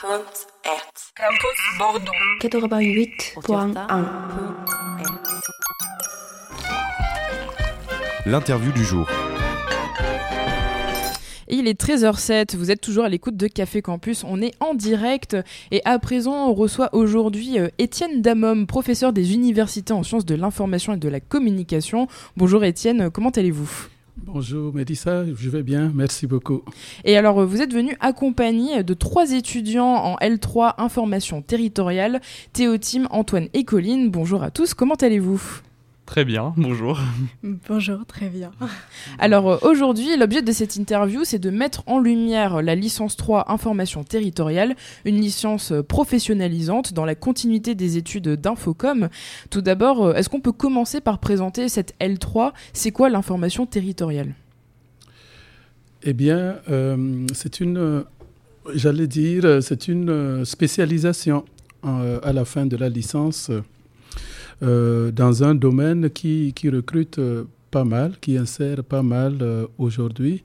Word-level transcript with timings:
Campus 0.00 0.46
Bordeaux. 1.78 2.10
88.1 2.40 3.74
L'interview 8.24 8.72
du 8.72 8.82
jour. 8.82 9.06
Il 11.48 11.68
est 11.68 11.78
13h07, 11.78 12.56
vous 12.56 12.70
êtes 12.70 12.80
toujours 12.80 13.04
à 13.04 13.10
l'écoute 13.10 13.36
de 13.36 13.46
Café 13.46 13.82
Campus, 13.82 14.24
on 14.24 14.40
est 14.40 14.54
en 14.60 14.72
direct 14.72 15.36
et 15.70 15.82
à 15.84 15.98
présent 15.98 16.48
on 16.48 16.54
reçoit 16.54 16.94
aujourd'hui 16.94 17.58
euh, 17.58 17.68
Étienne 17.76 18.22
Damom, 18.22 18.66
professeur 18.66 19.12
des 19.12 19.34
universités 19.34 19.92
en 19.92 20.02
sciences 20.02 20.24
de 20.24 20.34
l'information 20.34 20.94
et 20.94 20.96
de 20.96 21.08
la 21.10 21.20
communication. 21.20 22.06
Bonjour 22.38 22.64
Étienne, 22.64 23.10
comment 23.10 23.30
allez-vous? 23.30 23.88
Bonjour 24.22 24.74
Mélissa, 24.74 25.24
je 25.24 25.48
vais 25.48 25.62
bien, 25.62 25.90
merci 25.94 26.26
beaucoup. 26.26 26.62
Et 27.04 27.16
alors, 27.16 27.40
euh, 27.40 27.46
vous 27.46 27.62
êtes 27.62 27.72
venu 27.72 27.96
accompagné 28.00 28.84
de 28.84 28.94
trois 28.94 29.32
étudiants 29.32 29.94
en 29.94 30.16
L3 30.16 30.74
Information 30.78 31.42
territoriale, 31.42 32.20
Théotime, 32.52 33.08
Antoine 33.10 33.48
et 33.54 33.64
Colline. 33.64 34.10
Bonjour 34.10 34.42
à 34.42 34.50
tous, 34.50 34.74
comment 34.74 34.94
allez-vous? 34.94 35.62
Très 36.10 36.24
bien, 36.24 36.52
bonjour. 36.56 36.98
Bonjour, 37.68 38.04
très 38.04 38.28
bien. 38.28 38.50
Alors 39.20 39.48
euh, 39.48 39.58
aujourd'hui, 39.62 40.16
l'objet 40.16 40.42
de 40.42 40.50
cette 40.50 40.74
interview, 40.74 41.20
c'est 41.22 41.38
de 41.38 41.50
mettre 41.50 41.84
en 41.86 42.00
lumière 42.00 42.62
la 42.62 42.74
licence 42.74 43.16
3 43.16 43.52
Information 43.52 44.02
territoriale, 44.02 44.74
une 45.04 45.20
licence 45.20 45.70
euh, 45.70 45.84
professionnalisante 45.84 46.92
dans 46.94 47.04
la 47.04 47.14
continuité 47.14 47.76
des 47.76 47.96
études 47.96 48.26
d'Infocom. 48.26 49.08
Tout 49.50 49.60
d'abord, 49.60 50.04
euh, 50.04 50.14
est-ce 50.14 50.28
qu'on 50.28 50.40
peut 50.40 50.50
commencer 50.50 51.00
par 51.00 51.20
présenter 51.20 51.68
cette 51.68 51.94
L3 52.00 52.54
C'est 52.72 52.90
quoi 52.90 53.08
l'information 53.08 53.64
territoriale? 53.64 54.34
Eh 56.02 56.12
bien, 56.12 56.56
euh, 56.68 57.24
c'est 57.32 57.60
une, 57.60 57.78
euh, 57.78 58.02
j'allais 58.74 59.06
dire, 59.06 59.62
c'est 59.62 59.86
une 59.86 60.44
spécialisation 60.44 61.44
euh, 61.84 62.18
à 62.24 62.32
la 62.32 62.44
fin 62.44 62.66
de 62.66 62.76
la 62.76 62.88
licence 62.88 63.52
euh, 64.62 65.10
dans 65.10 65.42
un 65.42 65.54
domaine 65.54 66.10
qui, 66.10 66.52
recrute 66.70 67.18
euh, 67.18 67.44
pas 67.70 67.84
mal, 67.84 68.12
qui 68.20 68.36
insère 68.36 68.84
pas 68.84 69.02
mal 69.02 69.38
euh, 69.40 69.66
aujourd'hui, 69.78 70.44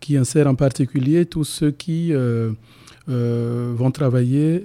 qui 0.00 0.16
insère 0.16 0.48
en 0.48 0.56
particulier 0.56 1.26
tous 1.26 1.44
ceux 1.44 1.70
qui 1.70 2.12
vont 3.06 3.90
travailler 3.92 4.64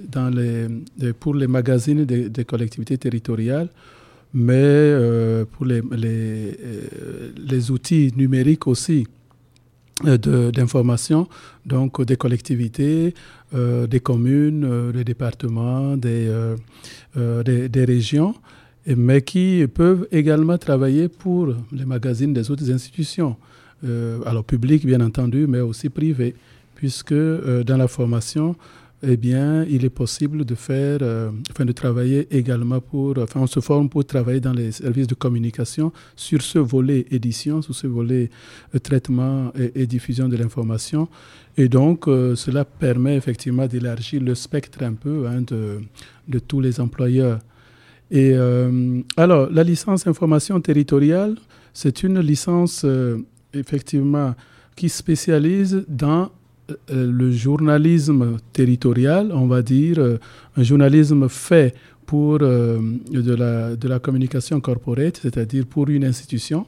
pour 1.20 1.34
les 1.34 1.46
magazines 1.46 2.04
des, 2.04 2.44
collectivités 2.44 2.98
territoriales, 2.98 3.68
mais 4.34 4.96
pour 5.52 5.64
les, 5.64 6.50
outils 7.70 8.12
numériques 8.16 8.66
aussi 8.66 9.06
d'information, 10.02 11.28
donc 11.64 12.04
des 12.04 12.16
collectivités, 12.16 13.14
des 13.52 14.00
communes, 14.00 14.90
des 14.90 15.04
départements, 15.04 15.96
des, 15.96 16.28
régions, 17.86 18.34
mais 18.96 19.22
qui 19.22 19.66
peuvent 19.72 20.06
également 20.10 20.56
travailler 20.58 21.08
pour 21.08 21.54
les 21.72 21.84
magazines 21.84 22.32
des 22.32 22.50
autres 22.50 22.70
institutions, 22.70 23.36
euh, 23.84 24.18
alors 24.24 24.44
publiques 24.44 24.86
bien 24.86 25.00
entendu, 25.00 25.46
mais 25.46 25.60
aussi 25.60 25.88
privées, 25.88 26.34
puisque 26.74 27.12
euh, 27.12 27.62
dans 27.62 27.76
la 27.76 27.86
formation, 27.86 28.56
eh 29.02 29.16
bien, 29.16 29.64
il 29.64 29.84
est 29.84 29.90
possible 29.90 30.44
de 30.44 30.54
faire, 30.56 30.98
euh, 31.02 31.30
enfin, 31.52 31.64
de 31.64 31.70
travailler 31.70 32.26
également 32.36 32.80
pour, 32.80 33.16
enfin, 33.18 33.40
on 33.40 33.46
se 33.46 33.60
forme 33.60 33.88
pour 33.88 34.04
travailler 34.04 34.40
dans 34.40 34.52
les 34.52 34.72
services 34.72 35.06
de 35.06 35.14
communication 35.14 35.92
sur 36.16 36.42
ce 36.42 36.58
volet 36.58 37.06
édition, 37.12 37.62
sur 37.62 37.76
ce 37.76 37.86
volet 37.86 38.30
traitement 38.82 39.52
et, 39.54 39.86
diffusion 39.86 40.28
de 40.28 40.36
l'information. 40.36 41.08
Et 41.56 41.68
donc, 41.68 42.06
cela 42.06 42.64
permet 42.64 43.16
effectivement 43.16 43.66
d'élargir 43.66 44.20
le 44.20 44.34
spectre 44.34 44.82
un 44.82 44.94
peu 44.94 45.26
hein, 45.28 45.42
de 45.42 46.38
tous 46.38 46.60
les 46.60 46.80
employeurs. 46.80 47.40
Et 48.10 48.32
euh, 48.34 49.02
alors, 49.16 49.48
la 49.50 49.62
licence 49.62 50.06
information 50.06 50.60
territoriale, 50.60 51.36
c'est 51.74 52.02
une 52.02 52.20
licence 52.20 52.82
euh, 52.84 53.18
effectivement 53.52 54.34
qui 54.76 54.88
spécialise 54.88 55.84
dans 55.88 56.30
euh, 56.70 56.74
le 57.10 57.30
journalisme 57.30 58.38
territorial, 58.52 59.30
on 59.32 59.46
va 59.46 59.62
dire, 59.62 59.98
un 60.56 60.62
journalisme 60.62 61.28
fait 61.28 61.74
pour 62.06 62.38
de, 62.38 63.34
la, 63.34 63.76
de 63.76 63.88
la 63.88 63.98
communication 63.98 64.60
corporate, 64.60 65.18
c'est-à-dire 65.20 65.66
pour 65.66 65.90
une 65.90 66.04
institution, 66.04 66.64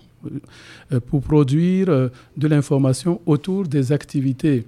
pour 1.06 1.22
produire 1.22 2.10
de 2.36 2.48
l'information 2.48 3.22
autour 3.24 3.66
des 3.66 3.90
activités 3.90 4.66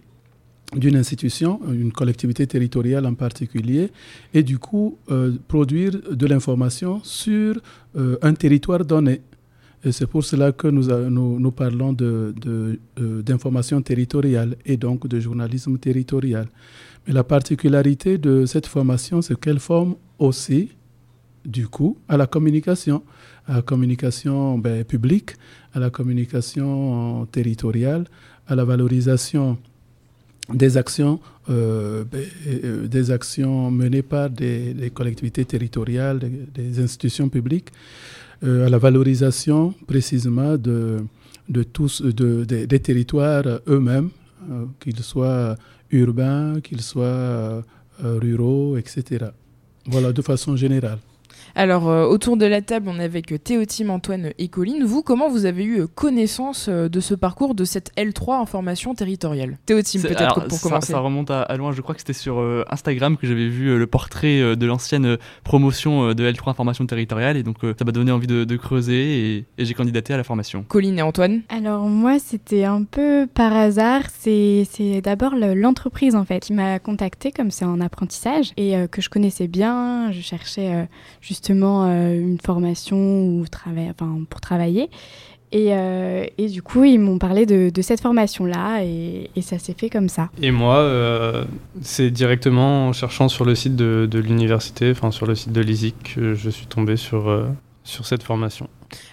d'une 0.74 0.96
institution, 0.96 1.60
une 1.70 1.92
collectivité 1.92 2.46
territoriale 2.46 3.06
en 3.06 3.14
particulier, 3.14 3.90
et 4.32 4.42
du 4.42 4.58
coup 4.58 4.96
euh, 5.10 5.32
produire 5.48 5.92
de 6.10 6.26
l'information 6.26 7.00
sur 7.04 7.60
euh, 7.96 8.16
un 8.22 8.34
territoire 8.34 8.84
donné. 8.84 9.20
Et 9.84 9.90
c'est 9.92 10.06
pour 10.06 10.22
cela 10.24 10.52
que 10.52 10.68
nous, 10.68 10.84
nous, 11.40 11.50
parlons 11.50 11.92
de- 11.92 12.32
de, 12.40 12.78
euh, 13.00 13.20
d'information 13.22 13.82
territoriale 13.82 14.56
et 14.64 14.76
donc 14.76 15.08
de 15.08 15.18
journalisme 15.18 15.76
territorial. 15.76 16.46
Mais 17.06 17.12
la 17.12 17.24
particularité 17.24 18.16
de 18.16 18.46
cette 18.46 18.66
formation, 18.68 19.20
c'est 19.22 19.38
qu'elle 19.38 19.58
forme 19.58 19.96
aussi, 20.20 20.68
du 21.44 21.66
coup, 21.66 21.98
à 22.08 22.16
la 22.16 22.28
communication, 22.28 23.02
à 23.48 23.54
la 23.56 23.62
communication 23.62 24.56
ben, 24.56 24.84
publique, 24.84 25.32
à 25.74 25.80
la 25.80 25.90
communication 25.90 27.26
territoriale, 27.32 28.04
à 28.46 28.54
la 28.54 28.64
valorisation 28.64 29.58
des 30.48 30.76
actions, 30.76 31.20
euh, 31.50 32.04
euh, 32.46 32.86
des 32.86 33.10
actions 33.10 33.70
menées 33.70 34.02
par 34.02 34.30
des, 34.30 34.90
collectivités 34.94 35.44
territoriales, 35.44 36.18
des, 36.54 36.80
institutions 36.80 37.28
publiques, 37.28 37.68
euh, 38.44 38.66
à 38.66 38.68
la 38.68 38.78
valorisation 38.78 39.74
précisément 39.86 40.56
de, 40.56 41.04
des 41.48 42.80
territoires 42.80 43.60
eux-mêmes, 43.68 44.10
qu'ils 44.80 45.02
soient 45.02 45.56
urbains, 45.90 46.60
qu'ils 46.60 46.82
soient 46.82 47.62
ruraux, 48.02 48.76
etc. 48.76 49.26
Voilà, 49.86 50.12
de 50.12 50.22
façon 50.22 50.56
générale. 50.56 50.98
Alors 51.54 51.88
euh, 51.88 52.06
autour 52.06 52.36
de 52.36 52.46
la 52.46 52.62
table, 52.62 52.88
on 52.88 52.98
est 52.98 53.04
avec 53.04 53.32
Théotime, 53.44 53.90
Antoine 53.90 54.30
et 54.38 54.48
Colline. 54.48 54.84
Vous, 54.84 55.02
comment 55.02 55.28
vous 55.28 55.44
avez 55.46 55.64
eu 55.64 55.80
euh, 55.82 55.86
connaissance 55.86 56.66
euh, 56.68 56.88
de 56.88 57.00
ce 57.00 57.14
parcours 57.14 57.54
de 57.54 57.64
cette 57.64 57.92
L3 57.96 58.40
Information 58.40 58.94
territoriale? 58.94 59.58
Théotime, 59.66 60.02
peut-être 60.02 60.46
pour 60.48 60.58
ça, 60.58 60.68
commencer. 60.68 60.92
ça 60.92 60.98
remonte 61.00 61.30
à, 61.30 61.42
à 61.42 61.56
loin, 61.56 61.72
je 61.72 61.80
crois 61.82 61.94
que 61.94 62.00
c'était 62.00 62.12
sur 62.12 62.40
euh, 62.40 62.64
Instagram 62.70 63.16
que 63.16 63.26
j'avais 63.26 63.48
vu 63.48 63.68
euh, 63.68 63.78
le 63.78 63.86
portrait 63.86 64.40
euh, 64.40 64.56
de 64.56 64.66
l'ancienne 64.66 65.18
promotion 65.44 66.08
euh, 66.08 66.14
de 66.14 66.24
L3 66.30 66.50
Information 66.50 66.86
Territoriale 66.86 67.36
et 67.36 67.42
donc 67.42 67.56
euh, 67.64 67.74
ça 67.78 67.84
m'a 67.84 67.92
donné 67.92 68.12
envie 68.12 68.26
de, 68.26 68.44
de 68.44 68.56
creuser 68.56 69.36
et, 69.36 69.44
et 69.58 69.64
j'ai 69.64 69.74
candidaté 69.74 70.14
à 70.14 70.16
la 70.16 70.24
formation. 70.24 70.64
Colline 70.68 70.98
et 70.98 71.02
Antoine? 71.02 71.42
Alors 71.48 71.82
moi, 71.86 72.18
c'était 72.18 72.64
un 72.64 72.84
peu 72.84 73.26
par 73.32 73.54
hasard. 73.56 74.02
C'est 74.18 74.64
d'abord 75.02 75.34
le- 75.34 75.54
l'entreprise 75.54 76.14
en 76.14 76.24
fait 76.24 76.40
qui 76.40 76.52
m'a 76.52 76.78
contactée 76.78 77.32
comme 77.32 77.50
c'est 77.50 77.64
en 77.64 77.80
apprentissage 77.80 78.52
et 78.56 78.76
euh, 78.76 78.86
que 78.86 79.02
je 79.02 79.10
connaissais 79.10 79.48
bien. 79.48 80.10
Je 80.12 80.20
cherchais 80.20 80.72
euh, 80.74 80.84
justement 81.42 81.86
euh, 81.86 82.14
une 82.14 82.38
formation 82.38 82.96
ou 82.96 83.44
pour 84.30 84.40
travailler. 84.40 84.90
Et, 85.50 85.74
euh, 85.74 86.24
et 86.38 86.46
du 86.46 86.62
coup, 86.62 86.84
ils 86.84 87.00
m'ont 87.00 87.18
parlé 87.18 87.46
de, 87.46 87.82
cette 87.82 88.00
formation-là 88.00 88.84
et, 88.84 89.28
et 89.34 89.42
ça 89.42 89.58
s'est 89.58 89.74
fait 89.76 89.90
comme 89.90 90.08
ça. 90.08 90.30
Et 90.40 90.52
moi, 90.52 90.76
euh, 90.76 91.44
c'est 91.82 92.10
directement 92.10 92.86
en 92.86 92.92
cherchant 92.92 93.28
sur 93.28 93.44
le 93.44 93.56
site 93.56 93.74
de, 93.74 94.18
l'université, 94.18 94.92
enfin 94.92 95.10
sur 95.10 95.26
le 95.26 95.34
site 95.34 95.52
de 95.52 95.60
l'ISIC, 95.60 96.14
que 96.14 96.34
je 96.34 96.48
suis 96.48 96.66
tombé 96.66 96.96
sur, 96.96 97.44
sur 97.82 98.06
cette 98.06 98.22
formation. 98.22 98.68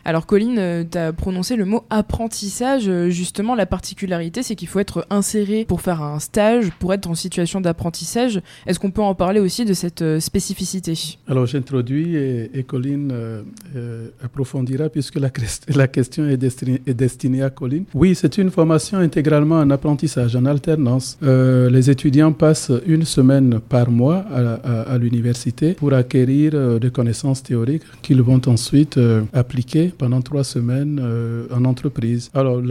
Alors 0.06 0.26
Colline, 0.26 0.88
tu 0.90 0.98
as 0.98 1.14
prononcé 1.14 1.56
le 1.56 1.66
mot 1.66 1.84
apprentissage. 1.90 2.88
Euh, 2.88 3.10
Justement, 3.10 3.56
la 3.56 3.66
particularité, 3.66 4.44
c'est 4.44 4.56
qu'il 4.56 4.68
faut 4.68 4.80
être 4.80 5.06
inséré 5.10 5.66
pour 5.66 5.82
faire 5.82 6.02
un 6.02 6.20
stage, 6.20 6.70
pour 6.80 6.94
être 6.94 7.08
en 7.08 7.16
situation 7.16 7.62
d'apprentissage. 7.62 8.42
Est-ce 8.66 8.80
qu'on 8.80 8.92
peut 8.92 9.02
en 9.02 9.16
parler 9.16 9.40
aussi 9.40 9.66
de 9.66 9.74
cette 9.74 10.02
euh, 10.02 10.20
spécificité? 10.20 11.18
Alors 11.28 11.46
j'introduis 11.46 12.16
et, 12.16 12.52
et 12.54 12.64
Colline 12.64 13.12
euh, 13.12 13.44
euh, 13.76 14.08
approfondira 14.24 14.90
puisque 14.90 15.20
la, 15.20 15.30
question 15.88 16.28
est 16.28 16.38
destinée, 16.38 16.82
est 16.88 16.94
destinée 16.94 17.44
à 17.44 17.50
Colline. 17.50 17.86
Oui, 17.94 18.16
c'est 18.16 18.38
une 18.38 18.50
formation 18.50 18.98
intégralement 18.98 19.60
en 19.60 19.70
apprentissage, 19.70 20.36
en 20.36 20.46
alternance. 20.46 21.18
Euh, 21.24 21.70
les 21.70 21.90
étudiants 21.90 22.32
passent 22.32 22.72
une 22.86 23.06
semaine 23.06 23.60
par 23.60 23.92
mois 23.92 24.26
à, 24.32 24.98
l'université 24.98 25.74
pour 25.74 25.94
acquérir 25.94 26.52
euh, 26.54 26.80
des 26.80 26.90
connaissances 26.90 27.44
théoriques 27.44 27.84
qu'ils 28.02 28.22
vont 28.22 28.42
ensuite 28.48 28.98
euh, 28.98 29.22
appliquer 29.34 29.69
pendant 29.98 30.22
trois 30.22 30.44
semaines 30.44 31.02
en 31.52 31.66
entreprise. 31.66 32.30
Alors, 32.34 32.62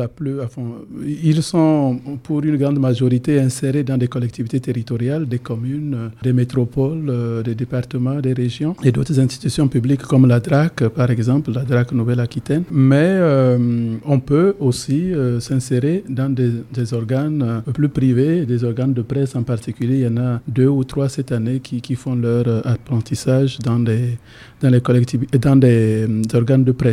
ils 1.07 1.43
sont 1.43 1.99
pour 2.23 2.43
une 2.43 2.57
grande 2.57 2.79
majorité 2.79 3.41
insérés 3.41 3.85
dans 3.85 3.97
des 3.99 4.09
collectivités 4.09 4.61
territoriales, 4.61 5.27
des 5.27 5.39
communes, 5.39 6.11
des 6.23 6.33
métropoles, 6.33 7.43
des 7.45 7.55
départements, 7.55 8.21
des 8.21 8.33
régions 8.33 8.75
et 8.85 8.93
d'autres 8.93 9.19
institutions 9.21 9.69
publiques 9.69 10.03
comme 10.03 10.27
la 10.27 10.41
DRAC, 10.41 10.89
par 10.89 11.11
exemple, 11.11 11.53
la 11.53 11.65
DRAC 11.65 11.93
Nouvelle-Aquitaine. 11.93 12.65
Mais 12.71 13.19
on 14.05 14.21
peut 14.21 14.55
aussi 14.61 15.13
s'insérer 15.41 16.05
dans 16.09 16.33
des, 16.33 16.93
organes 16.93 17.63
plus 17.75 17.89
privés, 17.89 18.47
des 18.47 18.65
organes 18.65 18.95
de 18.95 19.03
presse 19.03 19.37
en 19.37 19.43
particulier. 19.43 19.97
Il 19.99 20.05
y 20.05 20.07
en 20.07 20.17
a 20.17 20.41
deux 20.47 20.69
ou 20.69 20.85
trois 20.85 21.09
cette 21.09 21.33
année 21.33 21.61
qui, 21.61 21.95
font 21.95 22.15
leur 22.15 22.47
euh, 22.47 22.61
apprentissage 22.65 23.59
dans, 23.59 23.79
des, 23.81 24.17
dans 24.61 24.71
les 24.71 24.81
collectivités, 24.81 25.39
dans 25.39 25.57
des 25.57 26.07
organes 26.35 26.65
de 26.65 26.73
presse. 26.73 26.88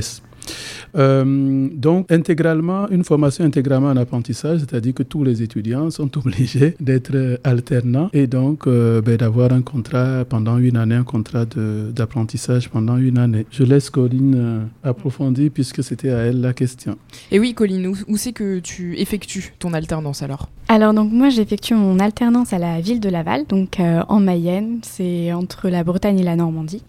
Euh, 0.98 1.70
donc, 1.74 2.12
intégralement, 2.12 2.88
une 2.90 3.04
formation 3.04 3.44
intégralement 3.44 3.90
en 3.90 3.98
apprentissage, 3.98 4.60
c'est-à-dire 4.60 4.94
que 4.94 5.04
tous 5.04 5.24
les 5.24 5.42
étudiants 5.42 5.90
sont 5.90 6.18
obligés 6.26 6.76
d'être 6.80 7.40
alternants 7.44 8.10
et 8.14 8.28
donc 8.28 8.68
euh, 8.68 9.02
ben, 9.02 9.18
d'avoir 9.18 9.52
un 9.52 9.62
contrat 9.62 10.24
pendant 10.28 10.58
une 10.58 10.78
année, 10.78 10.96
un 10.96 11.04
contrat 11.04 11.46
d'apprentissage 11.46 12.70
pendant 12.70 12.98
une 12.98 13.18
année. 13.18 13.46
Je 13.52 13.64
laisse 13.64 13.90
Colline 13.90 14.36
euh, 14.36 14.90
approfondir 14.90 15.52
puisque 15.54 15.84
c'était 15.84 16.12
à 16.12 16.20
elle 16.20 16.42
la 16.42 16.54
question. 16.54 16.98
Et 17.32 17.40
oui, 17.40 17.54
Colline, 17.54 17.88
où, 17.88 17.96
où 18.08 18.18
c'est 18.18 18.34
que 18.34 18.60
tu 18.60 18.98
effectues 18.98 19.54
ton 19.60 19.74
alternance 19.74 20.22
alors? 20.22 20.50
Alors, 20.68 20.94
donc 20.94 21.12
moi, 21.12 21.30
j'effectue 21.30 21.76
mon 21.76 22.00
alternance 22.00 22.52
à 22.52 22.58
la 22.58 22.82
ville 22.82 23.00
de 23.00 23.10
Laval, 23.10 23.46
donc 23.46 23.78
en 23.80 24.20
Mayenne, 24.20 24.80
c'est 24.82 25.32
entre 25.32 25.70
la 25.70 25.84
Bretagne 25.84 26.20
et 26.20 26.24
la 26.24 26.36
Normandie. 26.36 26.84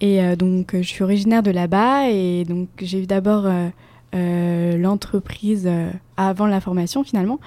Et 0.00 0.22
euh, 0.22 0.36
donc, 0.36 0.70
je 0.74 0.82
suis 0.82 1.02
originaire 1.02 1.42
de 1.42 1.50
là-bas 1.50 2.10
et 2.10 2.44
donc 2.44 2.68
j'ai 2.80 3.02
eu 3.02 3.06
d'abord 3.06 3.46
euh, 3.46 3.68
euh, 4.14 4.76
l'entreprise 4.76 5.68
avant 6.16 6.46
la 6.46 6.60
formation 6.60 7.04
finalement. 7.04 7.40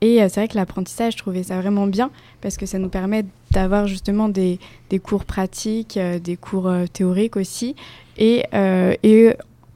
Et 0.00 0.18
c'est 0.28 0.40
vrai 0.40 0.48
que 0.48 0.56
l'apprentissage, 0.56 1.14
je 1.14 1.18
trouvais 1.18 1.44
ça 1.44 1.58
vraiment 1.58 1.86
bien 1.86 2.10
parce 2.42 2.58
que 2.58 2.66
ça 2.66 2.78
nous 2.78 2.90
permet 2.90 3.24
d'avoir 3.52 3.86
justement 3.86 4.28
des, 4.28 4.58
des, 4.90 4.98
cours 4.98 5.24
pratiques, 5.24 5.98
des 5.98 6.36
cours 6.36 6.70
théoriques 6.92 7.36
aussi. 7.38 7.74
Et, 8.18 8.44
et, 9.02 9.30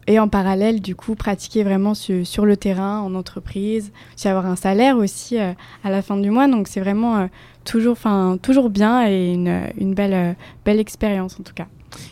et, 0.07 0.21
en 0.21 0.29
parallèle, 0.29 0.83
du 0.83 0.95
coup, 0.95 1.15
pratiquer 1.15 1.65
vraiment 1.65 1.95
sur, 1.95 2.45
le 2.45 2.57
terrain, 2.59 3.01
en 3.01 3.15
entreprise, 3.15 3.91
aussi 4.15 4.29
avoir 4.29 4.45
un 4.45 4.57
salaire 4.57 4.99
aussi 4.99 5.39
à 5.39 5.55
la 5.85 6.03
fin 6.03 6.19
du 6.19 6.31
mois. 6.31 6.47
Donc 6.47 6.69
c'est 6.69 6.81
vraiment 6.81 7.27
toujours, 7.65 7.97
toujours 8.43 8.69
bien 8.69 9.09
et 9.09 9.33
une, 9.33 9.63
une 9.79 9.95
belle, 9.95 10.37
belle 10.67 10.79
expérience 10.79 11.41
en 11.41 11.43
tout 11.43 11.55
cas. 11.55 11.69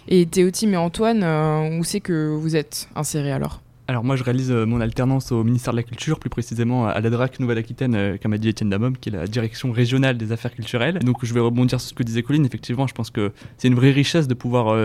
Et 0.09 0.27
Théotime 0.27 0.75
et 0.75 0.77
Antoine, 0.77 1.23
euh, 1.23 1.79
où 1.79 1.85
c'est 1.85 2.01
que 2.01 2.35
vous 2.35 2.57
êtes 2.57 2.89
insérés 2.95 3.33
alors 3.33 3.61
alors 3.89 4.03
moi 4.03 4.17
je 4.17 4.25
réalise 4.25 4.51
euh, 4.51 4.67
mon 4.67 4.81
alternance 4.81 5.31
au 5.31 5.45
ministère 5.45 5.73
de 5.73 5.77
la 5.77 5.85
Culture, 5.85 6.19
plus 6.19 6.29
précisément 6.29 6.89
à 6.89 7.01
la 7.01 7.09
DRAC 7.09 7.39
Nouvelle-Aquitaine, 7.39 7.95
euh, 7.95 8.17
comme 8.21 8.33
a 8.33 8.39
dit 8.39 8.49
Étienne 8.49 8.69
Damom, 8.69 8.97
qui 8.97 9.11
est 9.11 9.13
la 9.13 9.29
direction 9.29 9.71
régionale 9.71 10.17
des 10.19 10.33
affaires 10.33 10.53
culturelles. 10.53 10.99
Donc 10.99 11.25
je 11.25 11.33
vais 11.33 11.39
rebondir 11.39 11.81
sur 11.81 11.91
ce 11.91 11.95
que 11.95 12.03
disait 12.03 12.25
Colline, 12.25 12.45
effectivement 12.45 12.89
je 12.89 12.95
pense 12.95 13.11
que 13.11 13.31
c'est 13.59 13.69
une 13.69 13.77
vraie 13.77 13.93
richesse 13.93 14.27
de 14.27 14.35
pouvoir 14.35 14.77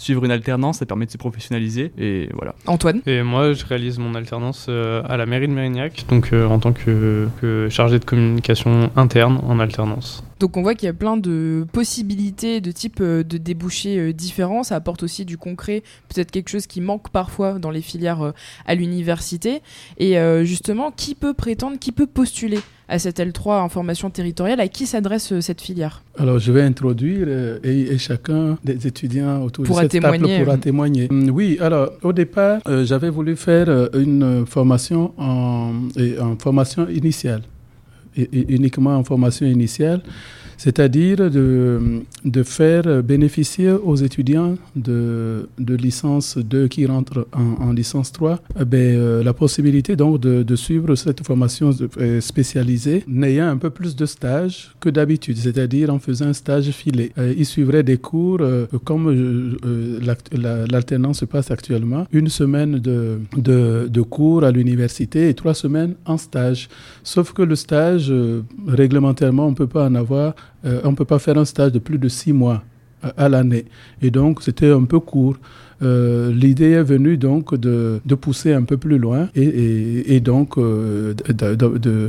suivre 0.00 0.24
une 0.24 0.30
alternance, 0.30 0.78
ça 0.78 0.86
permet 0.86 1.06
de 1.06 1.10
se 1.10 1.18
professionnaliser 1.18 1.92
et 1.98 2.28
voilà. 2.34 2.54
Antoine? 2.66 3.00
Et 3.06 3.22
moi 3.22 3.52
je 3.52 3.64
réalise 3.64 3.98
mon 3.98 4.14
alternance 4.14 4.68
à 4.68 5.16
la 5.16 5.26
mairie 5.26 5.48
de 5.48 5.52
Mérignac, 5.52 6.04
donc 6.08 6.32
en 6.32 6.58
tant 6.58 6.72
que, 6.72 7.28
que 7.40 7.68
chargé 7.70 7.98
de 7.98 8.04
communication 8.04 8.90
interne 8.96 9.40
en 9.46 9.60
alternance. 9.60 10.24
Donc 10.40 10.56
on 10.56 10.62
voit 10.62 10.74
qu'il 10.74 10.86
y 10.86 10.90
a 10.90 10.94
plein 10.94 11.18
de 11.18 11.66
possibilités 11.70 12.62
de 12.62 12.72
type 12.72 13.00
euh, 13.02 13.22
de 13.22 13.36
débouchés 13.36 13.98
euh, 13.98 14.12
différents. 14.14 14.62
Ça 14.62 14.74
apporte 14.74 15.02
aussi 15.02 15.26
du 15.26 15.36
concret, 15.36 15.82
peut-être 16.08 16.30
quelque 16.30 16.48
chose 16.48 16.66
qui 16.66 16.80
manque 16.80 17.10
parfois 17.10 17.58
dans 17.58 17.70
les 17.70 17.82
filières 17.82 18.22
euh, 18.22 18.32
à 18.64 18.74
l'université. 18.74 19.60
Et 19.98 20.16
justement, 20.44 20.90
qui 20.90 21.14
peut 21.14 21.34
prétendre, 21.34 21.78
qui 21.78 21.92
peut 21.92 22.06
postuler? 22.06 22.60
À 22.90 22.98
cette 22.98 23.18
L3 23.18 23.62
information 23.64 24.10
territoriale 24.10 24.60
À 24.60 24.68
qui 24.68 24.86
s'adresse 24.86 25.38
cette 25.40 25.60
filière? 25.60 26.02
Alors 26.18 26.38
je 26.38 26.52
vais 26.52 26.62
introduire 26.62 27.28
et, 27.62 27.96
chacun 27.98 28.58
des 28.64 28.86
étudiants 28.86 29.42
autour 29.42 29.64
de 29.64 29.72
cette 29.72 29.90
témoigner. 29.90 30.36
table 30.36 30.44
pourra 30.44 30.56
témoigner. 30.58 31.08
Mm, 31.10 31.30
oui, 31.30 31.56
alors 31.60 31.90
au 32.02 32.12
départ, 32.12 32.60
j'avais 32.84 33.10
voulu 33.10 33.36
faire 33.36 33.68
une 33.94 34.44
formation 34.46 35.12
en, 35.18 35.72
en 36.20 36.36
formation 36.36 36.88
initiale 36.88 37.42
uniquement 38.16 38.96
en 38.96 39.04
formation 39.04 39.46
initiale 39.46 40.02
c'est-à-dire 40.60 41.30
de, 41.30 42.02
de, 42.22 42.42
faire 42.42 43.02
bénéficier 43.02 43.70
aux 43.70 43.96
étudiants 43.96 44.56
de, 44.76 45.48
de 45.58 45.74
licence 45.74 46.36
2 46.36 46.68
qui 46.68 46.84
rentrent 46.84 47.26
en, 47.32 47.72
licence 47.72 48.12
3 48.12 48.38
eh 48.60 48.64
ben, 48.66 48.78
euh, 48.78 49.24
la 49.24 49.32
possibilité 49.32 49.96
donc 49.96 50.20
de, 50.20 50.42
de, 50.42 50.56
suivre 50.56 50.94
cette 50.96 51.24
formation 51.24 51.70
euh, 51.96 52.20
spécialisée 52.20 53.04
n'ayant 53.08 53.48
un 53.48 53.56
peu 53.56 53.70
plus 53.70 53.96
de 53.96 54.04
stages 54.04 54.72
que 54.80 54.90
d'habitude, 54.90 55.38
c'est-à-dire 55.38 55.88
en 55.88 55.98
faisant 55.98 56.26
un 56.26 56.34
stage 56.34 56.68
filé. 56.72 57.12
Euh, 57.16 57.32
ils 57.38 57.46
suivraient 57.46 57.82
des 57.82 57.96
cours 57.96 58.42
comme 58.84 59.06
l'alternance 60.70 61.20
se 61.20 61.24
passe 61.24 61.50
actuellement, 61.50 62.06
une 62.12 62.28
semaine 62.28 62.78
de, 62.78 63.18
de, 63.34 63.88
de 63.88 64.02
cours 64.02 64.44
à 64.44 64.50
l'université 64.50 65.30
et 65.30 65.34
trois 65.34 65.54
semaines 65.54 65.94
en 66.04 66.18
stage. 66.18 66.68
Sauf 67.02 67.32
que 67.32 67.42
le 67.42 67.56
stage, 67.56 67.99
réglementairement, 68.66 69.46
on 69.46 69.50
ne 69.50 69.54
peut 69.54 69.66
pas 69.66 69.86
en 69.86 69.94
avoir 69.94 70.34
euh, 70.64 70.80
on 70.84 70.94
peut 70.94 71.04
pas 71.04 71.18
faire 71.18 71.38
un 71.38 71.44
stage 71.44 71.72
de 71.72 71.78
plus 71.78 71.98
de 71.98 72.08
six 72.08 72.32
mois 72.32 72.62
à 73.16 73.28
l'année. 73.28 73.64
Et 74.02 74.10
donc, 74.10 74.42
c'était 74.42 74.70
un 74.70 74.84
peu 74.84 75.00
court. 75.00 75.36
Euh, 75.82 76.32
l'idée 76.32 76.70
est 76.70 76.82
venue 76.82 77.16
donc 77.16 77.54
de, 77.54 78.00
pousser 78.20 78.52
un 78.52 78.62
peu 78.62 78.76
plus 78.76 78.98
loin 78.98 79.28
et, 79.34 80.20
donc 80.20 80.58
euh, 80.58 81.14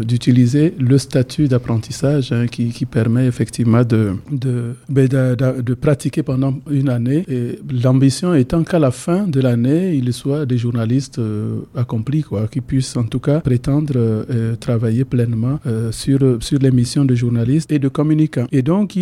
d'utiliser 0.04 0.74
le 0.78 0.98
statut 0.98 1.48
d'apprentissage 1.48 2.32
hein, 2.32 2.48
qui, 2.48 2.86
permet 2.86 3.28
effectivement 3.28 3.84
de, 3.84 4.14
ben, 4.90 5.08
de, 5.08 5.62
de, 5.62 5.74
pratiquer 5.74 6.24
pendant 6.24 6.56
une 6.70 6.90
année. 6.90 7.26
L'ambition 7.84 8.34
étant 8.34 8.64
qu'à 8.64 8.80
la 8.80 8.92
fin 8.92 9.28
de 9.28 9.40
l'année, 9.40 9.94
il 9.96 10.12
soit 10.12 10.46
des 10.46 10.58
journalistes 10.58 11.20
euh, 11.20 11.60
accomplis, 11.76 12.24
quoi, 12.24 12.48
qui 12.48 12.60
puissent 12.60 12.98
en 12.98 13.04
tout 13.04 13.20
cas 13.20 13.40
prétendre 13.40 14.26
travailler 14.60 15.06
pleinement 15.06 15.60
sur, 15.92 16.20
sur 16.42 16.60
les 16.60 16.72
missions 16.72 17.06
de 17.06 17.16
journalistes 17.16 17.72
et 17.72 17.80
de 17.80 17.88
communicants. 17.88 18.48
Et 18.52 18.62
donc, 18.62 18.98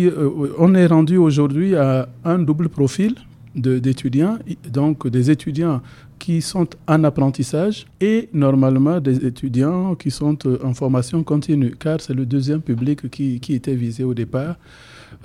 on 0.58 0.74
est 0.74 0.86
rendu 0.86 1.16
aujourd'hui 1.16 1.74
à 1.74 2.08
un 2.24 2.38
double 2.38 2.68
profil 2.68 3.14
d'étudiants, 3.54 4.38
donc 4.68 5.08
des 5.08 5.30
étudiants 5.30 5.80
qui 6.18 6.42
sont 6.42 6.68
en 6.86 7.02
apprentissage 7.04 7.86
et 8.00 8.28
normalement 8.32 9.00
des 9.00 9.24
étudiants 9.26 9.94
qui 9.94 10.10
sont 10.10 10.36
euh, 10.46 10.58
en 10.62 10.74
formation 10.74 11.24
continue, 11.24 11.74
car 11.76 12.00
c'est 12.00 12.14
le 12.14 12.26
deuxième 12.26 12.60
public 12.60 13.10
qui, 13.10 13.40
qui, 13.40 13.54
était 13.54 13.74
visé 13.74 14.04
au 14.04 14.14
départ. 14.14 14.56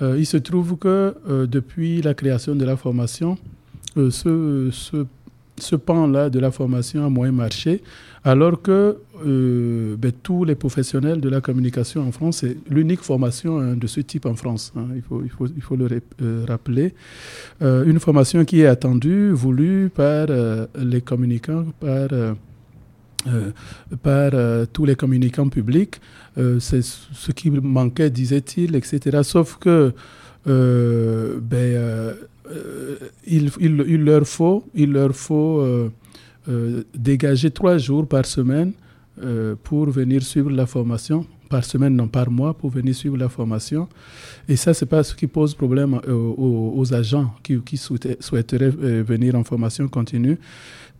Euh, 0.02 0.16
il 0.18 0.26
se 0.26 0.38
trouve 0.38 0.76
que 0.76 1.14
euh, 1.28 1.46
depuis 1.46 2.02
la 2.02 2.14
création 2.14 2.56
de 2.56 2.64
la 2.64 2.76
formation, 2.76 3.38
ce, 3.94 4.68
ce, 4.72 5.06
ce 5.58 5.76
pan-là 5.76 6.30
de 6.30 6.38
la 6.38 6.50
formation 6.50 7.04
a 7.04 7.08
moins 7.08 7.32
marché 7.32 7.82
alors 8.26 8.60
que 8.60 8.98
euh, 9.24 9.94
ben, 9.96 10.10
tous 10.20 10.44
les 10.44 10.56
professionnels 10.56 11.20
de 11.20 11.28
la 11.28 11.40
communication 11.40 12.06
en 12.06 12.10
France, 12.10 12.38
c'est 12.38 12.56
l'unique 12.68 13.02
formation 13.02 13.60
hein, 13.60 13.76
de 13.76 13.86
ce 13.86 14.00
type 14.00 14.26
en 14.26 14.34
France, 14.34 14.72
hein. 14.76 14.88
il, 14.96 15.02
faut, 15.02 15.22
il, 15.22 15.30
faut, 15.30 15.46
il, 15.46 15.62
faut, 15.62 15.76
le 15.76 15.86
euh, 16.20 16.44
rappeler. 16.48 16.92
Euh, 17.62 17.84
une 17.84 18.00
formation 18.00 18.44
qui 18.44 18.62
est 18.62 18.66
attendue, 18.66 19.30
voulue 19.30 19.90
par 19.94 20.26
les 20.76 21.00
communicants, 21.02 21.66
par, 21.78 22.08
par 24.02 24.32
tous 24.72 24.84
les 24.84 24.96
communicants 24.96 25.48
publics. 25.48 26.00
c'est 26.58 26.82
ce 26.82 27.30
qui 27.30 27.50
manquait, 27.50 28.10
disait-il, 28.10 28.74
etc. 28.74 29.20
Sauf 29.22 29.56
que 29.58 29.92
ben, 30.44 32.16
il, 33.26 33.50
il, 33.60 34.04
leur 34.04 34.26
faut, 34.26 34.64
faut 35.12 35.90
euh, 36.48 36.84
dégager 36.94 37.50
trois 37.50 37.76
jours 37.76 38.06
par 38.06 38.24
semaine 38.24 38.72
euh, 39.20 39.56
pour 39.64 39.90
venir 39.90 40.22
suivre 40.22 40.50
la 40.50 40.66
formation, 40.66 41.26
par 41.48 41.64
semaine, 41.64 41.94
non 41.96 42.08
par 42.08 42.30
mois, 42.30 42.54
pour 42.54 42.70
venir 42.70 42.94
suivre 42.94 43.16
la 43.16 43.28
formation. 43.28 43.88
Et 44.48 44.56
ça, 44.56 44.74
ce 44.74 44.84
n'est 44.84 44.88
pas 44.88 45.02
ce 45.02 45.14
qui 45.14 45.26
pose 45.26 45.54
problème 45.54 46.00
euh, 46.08 46.12
aux, 46.12 46.94
agents 46.94 47.32
qui, 47.42 47.58
qui 47.60 47.76
souhaiteraient 47.76 48.70
venir 48.70 49.34
en 49.34 49.44
formation 49.44 49.88
continue 49.88 50.38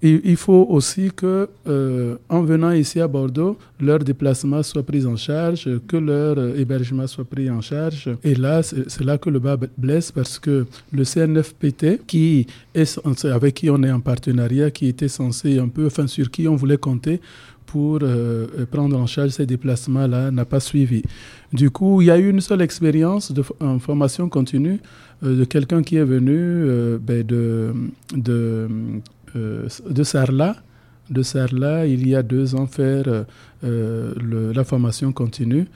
il 0.02 0.36
faut 0.36 0.66
aussi 0.68 1.10
que, 1.14 1.48
euh, 1.66 2.16
en 2.28 2.42
venant 2.42 2.72
ici 2.72 3.00
à 3.00 3.08
Bordeaux, 3.08 3.56
leur 3.80 4.00
déplacement 4.00 4.62
soit 4.62 4.82
pris 4.82 5.06
en 5.06 5.16
charge, 5.16 5.68
que 5.88 5.96
leur 5.96 6.38
euh, 6.38 6.56
hébergement 6.56 7.06
soit 7.06 7.24
pris 7.24 7.50
en 7.50 7.60
charge. 7.62 8.10
Et 8.22 8.34
là, 8.34 8.62
c'est 8.62 9.04
là 9.04 9.16
que 9.16 9.30
le 9.30 9.38
bas 9.38 9.56
blesse 9.78 10.12
parce 10.12 10.38
que 10.38 10.66
le 10.92 11.04
CNFPT, 11.04 12.06
qui 12.06 12.46
est, 12.74 13.00
avec 13.24 13.54
qui 13.54 13.70
on 13.70 13.82
est 13.82 13.90
en 13.90 14.00
partenariat, 14.00 14.70
qui 14.70 14.86
était 14.86 15.08
censé 15.08 15.58
un 15.58 15.68
peu, 15.68 15.86
enfin 15.86 16.06
sur 16.06 16.30
qui 16.30 16.46
on 16.46 16.56
voulait 16.56 16.76
compter 16.76 17.20
pour 17.66 17.98
euh, 18.02 18.46
prendre 18.70 18.96
en 18.98 19.06
charge 19.06 19.30
ces 19.30 19.46
déplacements-là, 19.46 20.30
n'a 20.30 20.44
pas 20.44 20.60
suivi. 20.60 21.02
Du 21.52 21.70
coup, 21.70 22.00
il 22.02 22.06
y 22.06 22.10
a 22.10 22.18
eu 22.18 22.30
une 22.30 22.40
seule 22.40 22.62
expérience 22.62 23.32
de, 23.32 23.42
en 23.60 23.78
formation 23.78 24.28
continue 24.28 24.80
de 25.22 25.44
quelqu'un 25.44 25.82
qui 25.82 25.96
est 25.96 26.04
venu 26.04 26.98
ben 27.00 27.22
de, 27.26 27.72
de 28.14 28.68
de 29.34 30.02
Sarlat. 30.04 30.56
De 31.08 31.22
Sarlat, 31.22 31.86
il 31.86 32.06
y 32.06 32.14
a 32.14 32.22
deux 32.22 32.54
ans, 32.54 32.66
faire 32.66 33.24
la 33.62 34.64
formation 34.64 35.12
continue. 35.12 35.66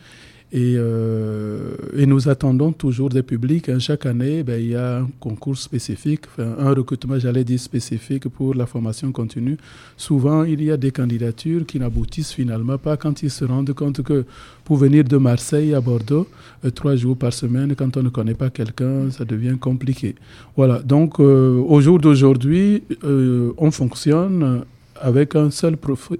Et, 0.52 0.74
euh, 0.76 1.76
et, 1.96 2.06
nous 2.06 2.28
attendons 2.28 2.72
toujours 2.72 3.08
des 3.08 3.22
publics. 3.22 3.68
Hein. 3.68 3.78
Chaque 3.78 4.04
année, 4.04 4.42
ben, 4.42 4.60
il 4.60 4.70
y 4.70 4.74
a 4.74 4.98
un 4.98 5.08
concours 5.20 5.56
spécifique, 5.56 6.22
un 6.38 6.74
recrutement, 6.74 7.16
j'allais 7.20 7.44
dire, 7.44 7.60
spécifique 7.60 8.28
pour 8.28 8.54
la 8.54 8.66
formation 8.66 9.12
continue. 9.12 9.56
Souvent, 9.96 10.42
il 10.42 10.60
y 10.62 10.72
a 10.72 10.76
des 10.76 10.90
candidatures 10.90 11.64
qui 11.66 11.78
n'aboutissent 11.78 12.32
finalement 12.32 12.78
pas 12.78 12.96
quand 12.96 13.22
ils 13.22 13.30
se 13.30 13.44
rendent 13.44 13.72
compte 13.72 14.02
que 14.02 14.24
pour 14.64 14.76
venir 14.76 15.04
de 15.04 15.18
Marseille 15.18 15.72
à 15.72 15.80
Bordeaux, 15.80 16.26
euh, 16.64 16.70
trois 16.70 16.96
jours 16.96 17.16
par 17.16 17.32
semaine, 17.32 17.76
quand 17.76 17.96
on 17.96 18.02
ne 18.02 18.08
connaît 18.08 18.34
pas 18.34 18.50
quelqu'un, 18.50 19.08
ça 19.12 19.24
devient 19.24 19.56
compliqué. 19.56 20.16
Voilà, 20.56 20.80
donc 20.80 21.20
euh, 21.20 21.58
au 21.60 21.80
jour 21.80 22.00
d'aujourd'hui, 22.00 22.82
on 23.04 23.70
fonctionne 23.70 24.64
avec 25.00 25.34
un 25.34 25.50
seul, 25.50 25.76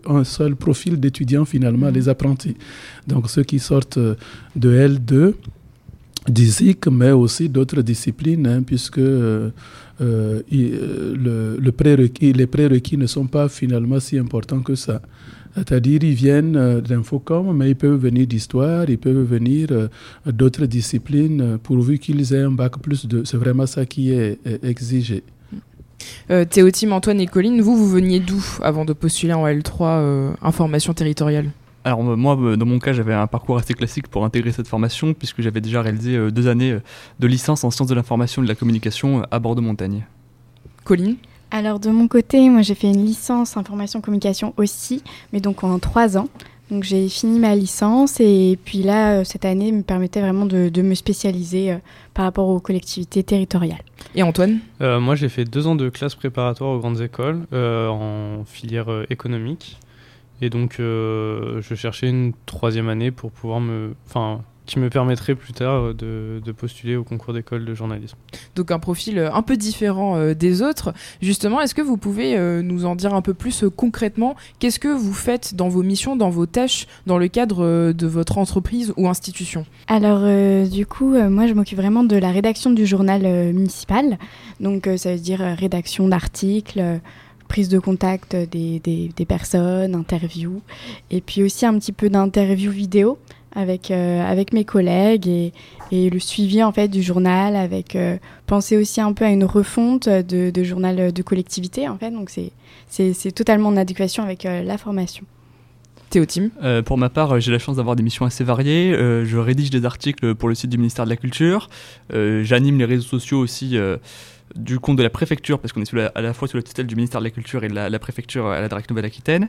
un 0.07 0.25
seul 0.25 0.57
profil 0.57 0.99
d'étudiants 0.99 1.45
finalement, 1.45 1.91
mm. 1.91 1.95
les 1.95 2.09
apprentis. 2.09 2.57
Donc 3.07 3.31
ceux 3.31 3.45
qui 3.45 3.59
sortent 3.59 3.99
de 3.99 4.17
L2, 4.89 5.35
d'ISIC, 6.29 6.87
mais 6.89 7.13
aussi 7.13 7.49
d'autres 7.49 7.83
disciplines, 7.83 8.47
hein, 8.47 8.63
puisque 8.63 8.99
euh, 8.99 9.51
euh, 10.01 10.43
euh, 10.53 11.57
le, 11.61 11.73
prérequis, 11.73 12.33
les 12.33 12.47
prérequis 12.47 12.97
ne 12.97 13.07
sont 13.07 13.27
pas 13.27 13.49
finalement 13.49 14.01
si 14.01 14.19
importants 14.19 14.61
que 14.61 14.75
ça. 14.75 15.01
C'est-à-dire, 15.55 16.05
ils 16.05 16.15
viennent 16.15 16.81
d'Infocom, 16.81 17.57
mais 17.57 17.71
ils 17.71 17.77
peuvent 17.77 17.99
venir 18.01 18.25
d'histoire, 18.27 18.89
ils 18.89 18.99
peuvent 18.99 19.25
venir 19.25 19.89
d'autres 20.25 20.67
disciplines, 20.67 21.59
pourvu 21.61 21.99
qu'ils 21.99 22.33
aient 22.33 22.43
un 22.43 22.53
bac 22.53 22.79
plus 22.81 23.07
de. 23.07 23.25
C'est 23.25 23.37
vraiment 23.37 23.67
ça 23.67 23.85
qui 23.85 24.13
est 24.13 24.39
exigé. 24.63 25.25
Euh, 26.31 26.45
Théotime, 26.45 26.93
Antoine 26.93 27.21
et 27.21 27.27
Colline, 27.27 27.61
vous, 27.61 27.77
vous 27.77 27.89
veniez 27.89 28.21
d'où 28.21 28.45
avant 28.63 28.85
de 28.85 28.93
postuler 28.93 29.33
en 29.33 29.47
L3 29.47 29.83
euh, 29.83 30.33
information 30.43 30.95
territoriale 30.95 31.51
alors 31.83 32.03
moi, 32.03 32.37
euh, 32.39 32.57
dans 32.57 32.67
mon 32.67 32.79
cas, 32.79 32.93
j'avais 32.93 33.15
un 33.15 33.27
parcours 33.27 33.57
assez 33.57 33.73
classique 33.73 34.07
pour 34.09 34.27
intégrer 34.27 34.53
cette 34.53 34.69
formation, 34.69 35.15
puisque 35.15 35.41
j'avais 35.41 35.63
déjà 35.63 35.81
réalisé 35.81 36.31
deux 36.31 36.47
années 36.47 36.77
de 37.19 37.27
licence 37.27 37.65
en 37.65 37.71
sciences 37.71 37.89
de 37.89 37.95
l'information 37.95 38.43
et 38.43 38.45
de 38.45 38.51
la 38.51 38.55
communication 38.55 39.23
à 39.31 39.39
Bordeaux-Montagne. 39.39 40.05
Colline 40.85 41.17
Alors 41.51 41.81
de 41.81 41.89
mon 41.89 42.07
côté, 42.07 42.51
moi 42.51 42.61
j'ai 42.61 42.75
fait 42.75 42.89
une 42.89 43.07
licence 43.07 43.57
information 43.57 44.03
communication 44.03 44.53
aussi, 44.59 45.03
mais 45.33 45.41
donc 45.41 45.65
en 45.65 45.79
trois 45.79 46.19
ans. 46.19 46.29
Donc 46.71 46.85
j'ai 46.85 47.09
fini 47.09 47.41
ma 47.41 47.57
licence 47.57 48.21
et 48.21 48.57
puis 48.65 48.83
là, 48.83 49.19
euh, 49.19 49.25
cette 49.25 49.45
année 49.45 49.73
me 49.73 49.83
permettait 49.83 50.21
vraiment 50.21 50.47
de, 50.47 50.83
me 50.83 50.95
spécialiser 50.95 51.73
euh, 51.73 51.77
par 52.15 52.25
rapport 52.25 52.49
aux 52.49 52.61
collectivités 52.61 53.25
territoriales. 53.25 53.83
Et 54.15 54.23
Antoine? 54.23 54.59
Euh, 54.81 55.01
Moi 55.01 55.17
j'ai 55.17 55.29
fait 55.29 55.45
deux 55.45 55.67
ans 55.67 55.75
de 55.75 55.89
classe 55.89 56.15
préparatoire 56.15 56.71
aux 56.71 56.79
grandes 56.79 57.01
écoles 57.01 57.47
en 57.53 58.45
filière 58.47 58.89
économique. 59.11 59.79
Et 60.43 60.49
donc 60.49 60.77
je 60.79 61.75
cherchais 61.75 62.09
une 62.09 62.33
troisième 62.47 62.89
année 62.89 63.11
pour 63.11 63.31
pouvoir 63.31 63.61
me... 63.61 63.95
Enfin, 64.07 64.43
qui 64.71 64.79
me 64.79 64.89
permettrait 64.89 65.35
plus 65.35 65.53
tard 65.53 65.93
euh, 66.03 66.41
de, 66.41 66.53
postuler 66.53 66.95
au 66.95 67.03
concours 67.03 67.35
d'école 67.35 67.65
de 67.65 67.75
journalisme. 67.75 68.17
Donc 68.55 68.71
un 68.71 68.79
profil 68.79 69.19
euh, 69.19 69.33
un 69.33 69.43
peu 69.43 69.57
différent 69.57 70.17
euh, 70.17 70.33
des 70.33 70.63
autres. 70.63 70.95
Justement, 71.21 71.61
est-ce 71.61 71.75
que 71.75 71.83
vous 71.83 71.97
pouvez 71.97 72.39
nous 72.63 72.85
en 72.85 72.95
dire 72.95 73.15
un 73.15 73.23
peu 73.23 73.35
plus 73.35 73.65
concrètement? 73.77 74.37
Qu'est-ce 74.59 74.79
que 74.79 74.89
vous 74.89 75.13
faites 75.13 75.55
dans 75.55 75.69
vos 75.69 75.83
missions, 75.83 76.15
dans 76.15 76.31
vos 76.31 76.47
tâches, 76.47 76.87
dans 77.07 77.19
le 77.19 77.27
cadre 77.29 77.93
de 77.93 78.07
votre 78.07 78.39
entreprise 78.39 78.93
ou 78.97 79.09
institution? 79.09 79.67
Alors 79.89 80.21
du 80.69 80.87
coup, 80.87 81.17
moi 81.29 81.47
je 81.47 81.55
m'occupe 81.55 81.79
vraiment 81.79 82.05
de 82.05 82.17
la 82.17 82.31
rédaction 82.31 82.71
du 82.71 82.87
journal 82.87 83.23
municipal. 83.53 84.19
Donc 84.61 84.89
ça 84.97 85.13
veut 85.13 85.19
dire 85.19 85.41
rédaction 85.41 86.09
d'articles 86.09 87.01
prise 87.49 87.69
de 87.69 87.81
contact 87.81 88.37
des, 88.37 88.79
des, 88.79 89.25
personnes, 89.27 89.97
interviews, 89.97 90.63
et 91.11 91.21
puis 91.21 91.43
aussi 91.43 91.67
un 91.67 91.77
petit 91.81 91.91
peu 91.91 92.09
d'interview 92.09 92.71
vidéo 92.71 93.19
avec, 93.55 93.91
euh, 93.91 94.23
avec 94.25 94.53
mes 94.53 94.65
collègues 94.65 95.27
et, 95.27 95.53
et, 95.91 96.11
le 96.11 96.19
suivi 96.21 96.63
en 96.63 96.73
fait 96.73 96.89
du 96.89 97.03
journal 97.03 97.57
avec 97.57 97.97
euh, 97.97 98.17
penser 98.47 98.77
aussi 98.77 99.01
un 99.01 99.13
peu 99.13 99.25
à 99.25 99.31
une 99.31 99.45
refonte 99.45 100.09
de, 100.09 100.51
de 100.51 100.63
journal 100.63 101.13
de 101.13 101.23
collectivité 101.23 101.89
en 101.89 101.99
fait 101.99 102.11
donc 102.11 102.31
c'est 102.31 102.53
c'est 102.89 103.33
totalement 103.33 103.69
en 103.69 103.77
adéquation 103.77 104.25
avec 104.25 104.47
euh, 104.47 104.63
la 104.63 104.79
formation. 104.79 105.25
Théotime 106.11 106.51
Pour 106.87 106.99
ma 106.99 107.09
part, 107.09 107.39
j'ai 107.39 107.53
la 107.53 107.61
chance 107.61 107.77
d'avoir 107.77 107.95
des 107.95 108.03
missions 108.03 108.25
assez 108.25 108.43
variées. 108.43 108.93
je 108.93 109.37
rédige 109.37 109.71
des 109.71 109.85
articles 109.85 110.35
pour 110.35 110.49
le 110.49 110.57
site 110.57 110.69
du 110.69 110.77
ministère 110.77 111.05
de 111.05 111.11
la 111.11 111.15
Culture. 111.15 111.69
J'anime 112.13 112.81
les 112.81 112.85
réseaux 112.85 113.07
sociaux 113.07 113.39
aussi 113.39 113.79
du 114.57 114.79
compte 114.79 114.97
de 114.97 115.03
la 115.03 115.11
préfecture, 115.11 115.59
parce 115.59 115.73
qu'on 115.73 115.83
est 115.83 115.95
à 116.15 116.21
la 116.21 116.33
fois 116.33 116.49
sous 116.49 116.57
la 116.57 116.63
tutelle 116.63 116.87
du 116.87 116.97
ministère 116.97 117.21
de 117.21 117.25
la 117.25 117.31
Culture 117.31 117.65
et 117.65 117.69
de 117.69 117.75
la, 117.75 117.99
préfecture 117.99 118.47
à 118.47 118.61
la 118.61 118.69
DRAC 118.69 118.89
Nouvelle-Aquitaine. 118.91 119.49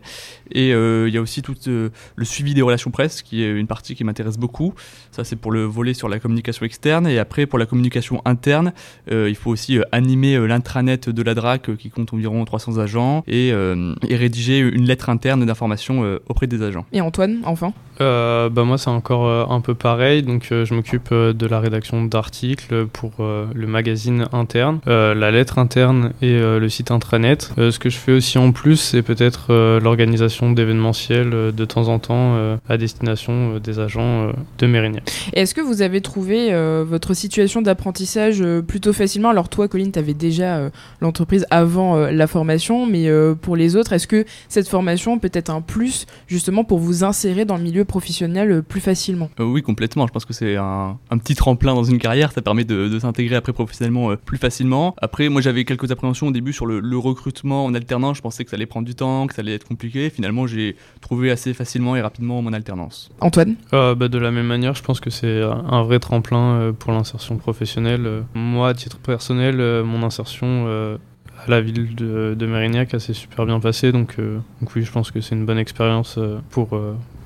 Et 0.51 0.74
euh, 0.74 1.08
il 1.08 1.13
y 1.13 1.17
a 1.17 1.22
aussi 1.22 1.41
tout 1.41 1.55
euh, 1.67 1.89
le 2.15 2.25
suivi 2.25 2.53
des 2.53 2.62
relations 2.62 2.91
presse, 2.91 3.22
qui 3.22 3.43
est 3.43 3.51
une 3.51 3.67
partie 3.67 3.96
qui 3.96 4.03
m'intéresse 4.03 4.38
beaucoup. 4.38 4.74
Ça, 5.12 5.24
c'est 5.24 5.36
pour 5.36 5.51
le 5.51 5.63
volet 5.63 5.93
sur 5.93 6.10
la 6.10 6.20
communication 6.20 6.65
externe. 6.65 7.08
Et 7.08 7.20
après, 7.20 7.46
pour 7.46 7.60
la 7.60 7.65
communication 7.65 8.22
interne, 8.25 8.74
euh, 9.12 9.29
il 9.29 9.36
faut 9.36 9.51
aussi 9.51 9.79
animer 9.91 10.48
l'intranet 10.48 11.10
de 11.10 11.24
la 11.24 11.34
DRAC, 11.34 11.75
qui 11.77 11.89
compte 11.89 12.13
environ 12.13 12.43
300 12.46 12.77
agents, 12.77 13.24
et, 13.27 13.50
et 13.50 14.15
rédiger 14.15 14.60
une 14.60 14.86
lettre 14.86 15.10
interne 15.10 15.46
d'information 15.46 16.20
auprès 16.27 16.48
des 16.48 16.62
agents. 16.62 16.86
Et 16.91 17.01
Antoine, 17.01 17.39
enfin? 17.46 17.74
Bah 18.00 18.50
Moi, 18.50 18.77
c'est 18.77 18.89
encore 18.89 19.51
un 19.51 19.62
peu 19.62 19.75
pareil. 19.75 20.24
Donc, 20.24 20.48
je 20.50 20.74
m'occupe 20.74 21.13
de 21.13 21.46
la 21.46 21.60
rédaction 21.60 22.03
d'articles 22.05 22.88
pour 22.88 23.12
le 23.20 23.67
magazine 23.67 24.27
interne. 24.31 24.79
Euh, 24.91 25.15
la 25.15 25.31
lettre 25.31 25.57
interne 25.57 26.12
et 26.21 26.33
euh, 26.33 26.60
le 26.60 26.67
site 26.67 26.91
intranet. 26.91 27.51
Euh, 27.57 27.71
ce 27.71 27.79
que 27.79 27.89
je 27.89 27.98
fais 27.98 28.12
aussi 28.12 28.38
en 28.38 28.51
plus, 28.51 28.75
c'est 28.75 29.01
peut-être 29.01 29.53
l'organisation 29.79 30.51
d'événementiels 30.51 31.29
de 31.29 31.65
temps 31.65 31.88
en 31.88 32.00
temps 32.00 32.36
à 32.67 32.77
destination 32.77 33.60
des 33.60 33.79
agents 33.79 34.31
de 34.57 34.67
Mérignac. 34.67 35.10
Est-ce 35.33 35.53
que 35.53 35.62
vous 35.62 35.81
avez 35.81 36.01
trouvé 36.01 36.51
votre 36.83 37.13
situation 37.13 37.62
d'apprentissage 37.62 38.43
plutôt 38.67 38.93
facilement? 38.93 39.29
Alors 39.29 39.50
toi, 39.50 39.67
Colline, 39.67 39.91
tu 39.91 40.00
avais 40.00 40.13
déjà 40.13 40.69
l'entreprise 41.00 41.45
avant 41.50 41.95
la 41.95 42.27
formation, 42.27 42.86
mais 42.86 43.10
pour 43.41 43.55
les 43.55 43.75
autres, 43.75 43.93
est-ce 43.93 44.07
que 44.07 44.25
cette 44.50 44.67
formation 44.67 45.19
peut 45.19 45.31
être 45.33 45.50
un 45.50 45.62
plus 45.62 46.05
justement 46.27 46.63
pour 46.63 46.79
vous 46.79 47.03
insérer 47.03 47.45
dans 47.45 47.57
le 47.57 47.63
milieu 47.63 47.86
professionnel 47.86 48.63
plus 48.63 48.81
facilement? 48.81 49.29
Oui, 49.39 49.62
complètement. 49.62 50.07
Je 50.07 50.12
pense 50.12 50.25
que 50.25 50.33
c'est 50.33 50.55
un, 50.55 50.98
petit 51.19 51.36
tremplin 51.36 51.74
dans 51.74 51.83
une 51.83 52.00
carrière. 52.00 52.31
Ça 52.31 52.41
permet 52.41 52.63
de 52.63 53.00
s'intégrer 53.00 53.36
après 53.36 53.53
professionnellement 53.53 54.15
plus 54.15 54.38
facilement. 54.38 54.80
Après, 55.01 55.29
moi 55.29 55.41
j'avais 55.41 55.65
quelques 55.65 55.91
appréhensions 55.91 56.27
au 56.27 56.31
début 56.31 56.53
sur 56.53 56.65
le, 56.65 56.97
recrutement 56.97 57.65
en 57.65 57.73
alternance. 57.73 58.17
Je 58.17 58.21
pensais 58.21 58.43
que 58.43 58.50
ça 58.50 58.55
allait 58.55 58.65
prendre 58.65 58.85
du 58.85 58.95
temps, 58.95 59.27
que 59.27 59.33
ça 59.33 59.41
allait 59.41 59.55
être 59.55 59.67
compliqué. 59.67 60.09
Finalement, 60.09 60.45
j'ai 60.45 60.75
trouvé 61.00 61.31
assez 61.31 61.53
facilement 61.53 61.95
et 61.95 62.01
rapidement 62.01 62.41
mon 62.41 62.53
alternance. 62.53 63.09
Antoine 63.19 63.55
euh, 63.73 63.95
bah, 63.95 64.07
De 64.07 64.19
la 64.19 64.31
même 64.31 64.45
manière, 64.45 64.75
je 64.75 64.83
pense 64.83 65.00
que 65.00 65.09
c'est 65.09 65.41
un 65.41 65.83
vrai 65.83 66.00
tremplin 66.00 66.53
euh, 66.53 66.71
pour 66.73 66.91
l'insertion 66.91 67.38
professionnelle. 67.38 68.05
Euh, 68.05 68.21
moi, 68.35 68.69
à 68.69 68.73
titre 68.73 68.97
personnel, 68.97 69.57
mon 69.83 70.03
insertion 70.03 70.67
à 70.67 71.50
la 71.50 71.61
ville 71.61 71.95
de, 71.95 72.35
de 72.38 72.45
Mérignac 72.45 72.91
s'est 73.00 73.13
super 73.13 73.45
bien 73.45 73.59
passée. 73.59 73.91
Donc, 73.91 74.17
donc, 74.17 74.75
oui, 74.75 74.83
je 74.83 74.91
pense 74.91 75.11
que 75.11 75.21
c'est 75.21 75.35
une 75.35 75.45
bonne 75.45 75.57
expérience 75.57 76.19
pour, 76.50 76.79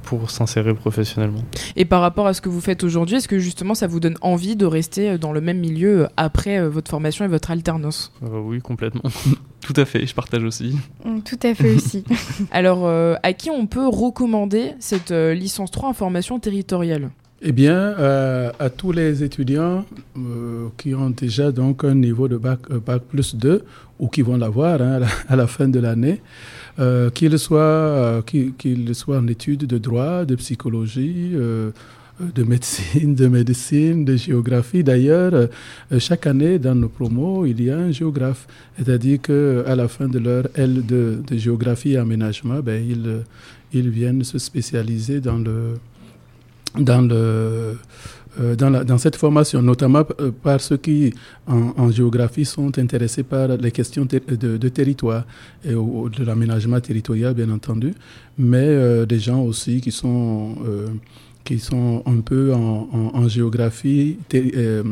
pour 0.05 0.29
s'insérer 0.29 0.73
professionnellement. 0.73 1.43
Et 1.75 1.83
par 1.83 2.01
rapport 2.01 2.27
à 2.27 2.33
ce 2.33 2.41
que 2.41 2.49
vous 2.49 2.61
faites 2.61 2.83
aujourd'hui, 2.83 3.17
est-ce 3.17 3.27
que 3.27 3.39
justement 3.39 3.73
ça 3.73 3.87
vous 3.87 3.99
donne 3.99 4.17
envie 4.21 4.55
de 4.55 4.65
rester 4.65 5.11
euh, 5.11 5.17
dans 5.17 5.33
le 5.33 5.41
même 5.41 5.59
milieu 5.59 6.03
euh, 6.03 6.07
après 6.15 6.59
euh, 6.59 6.69
votre 6.69 6.89
formation 6.89 7.25
et 7.25 7.27
votre 7.27 7.51
alternance? 7.51 8.13
Oui, 8.21 8.61
complètement. 8.61 9.01
tout 9.61 9.73
à 9.75 9.85
fait, 9.85 10.05
je 10.05 10.13
partage 10.13 10.43
aussi. 10.43 10.77
Mm, 11.03 11.19
tout 11.21 11.39
à 11.43 11.53
fait 11.55 11.75
aussi. 11.75 12.03
Alors, 12.51 12.87
à 12.87 13.33
qui 13.33 13.49
on 13.49 13.65
peut 13.67 13.87
recommander 13.87 14.73
cette 14.79 15.11
licence 15.11 15.71
3 15.71 15.89
information 15.89 16.39
territoriale? 16.39 17.09
Eh 17.41 17.51
bien, 17.51 17.93
à 18.59 18.69
tous 18.69 18.91
les 18.91 19.23
étudiants 19.23 19.85
qui 20.77 20.95
ont 20.95 21.09
déjà 21.09 21.51
donc 21.51 21.83
un 21.83 21.95
niveau 21.95 22.27
de 22.27 22.37
bac, 22.37 22.59
bac 22.85 23.03
plus 23.03 23.35
2 23.35 23.61
ou 23.99 24.07
qui 24.07 24.21
vont 24.21 24.37
l'avoir 24.37 24.81
hein, 24.81 25.01
à, 25.27 25.35
la 25.35 25.47
fin 25.47 25.67
de 25.67 25.79
l'année, 25.79 26.21
euh, 26.79 27.09
qu'ils 27.09 27.37
soient, 27.39 27.59
euh, 27.59 28.21
soient 28.93 29.17
en 29.17 29.27
études 29.27 29.65
de 29.65 29.77
droit, 29.77 30.25
de 30.25 30.35
psychologie, 30.35 31.31
euh, 31.33 31.71
de 32.19 32.43
médecine, 32.43 33.15
de 33.15 33.27
médecine, 33.27 34.05
de 34.05 34.15
géographie. 34.15 34.83
D'ailleurs, 34.83 35.49
chaque 35.99 36.27
année, 36.27 36.59
dans 36.59 36.75
nos 36.75 36.87
promos, 36.87 37.45
il 37.45 37.61
y 37.61 37.69
a 37.69 37.77
un 37.77 37.91
géographe. 37.91 38.47
C'est-à-dire 38.77 39.21
qu'à 39.21 39.75
la 39.75 39.87
fin 39.89 40.07
de 40.07 40.19
leur 40.19 40.47
L 40.55 40.85
de, 40.85 41.21
de 41.27 41.37
géographie 41.37 41.91
et 41.93 41.97
aménagement, 41.97 42.59
ben, 42.61 42.81
ils, 42.81 43.23
ils 43.73 43.89
viennent 43.89 44.23
se 44.23 44.37
spécialiser 44.37 45.19
dans 45.19 45.37
le, 45.37 45.73
dans 46.77 47.01
le 47.01 47.77
euh, 48.39 48.55
dans, 48.55 48.69
la, 48.69 48.83
dans, 48.83 48.97
cette 48.97 49.15
formation, 49.15 49.61
notamment 49.61 50.03
euh, 50.19 50.29
par 50.31 50.59
ceux 50.59 50.75
qui, 50.75 51.13
en, 51.47 51.89
géographie, 51.89 52.43
sont 52.43 52.77
intéressés 52.77 53.23
par 53.23 53.47
les 53.47 53.71
questions 53.71 54.03
de, 54.05 54.57
de, 54.57 54.69
territoire 54.69 55.23
et 55.63 55.71
de 55.71 56.23
l'aménagement 56.25 56.81
territorial, 56.81 57.33
bien 57.33 57.49
entendu, 57.49 57.93
mais 58.37 58.57
euh, 58.57 59.05
des 59.05 59.19
gens 59.19 59.41
aussi 59.41 59.79
qui 59.79 59.91
sont 59.91 60.55
qui 61.45 61.59
sont 61.59 62.03
un 62.05 62.19
peu 62.21 62.53
en, 62.53 62.89
en, 63.13 63.27
géographie, 63.27 64.17
euh, 64.33 64.83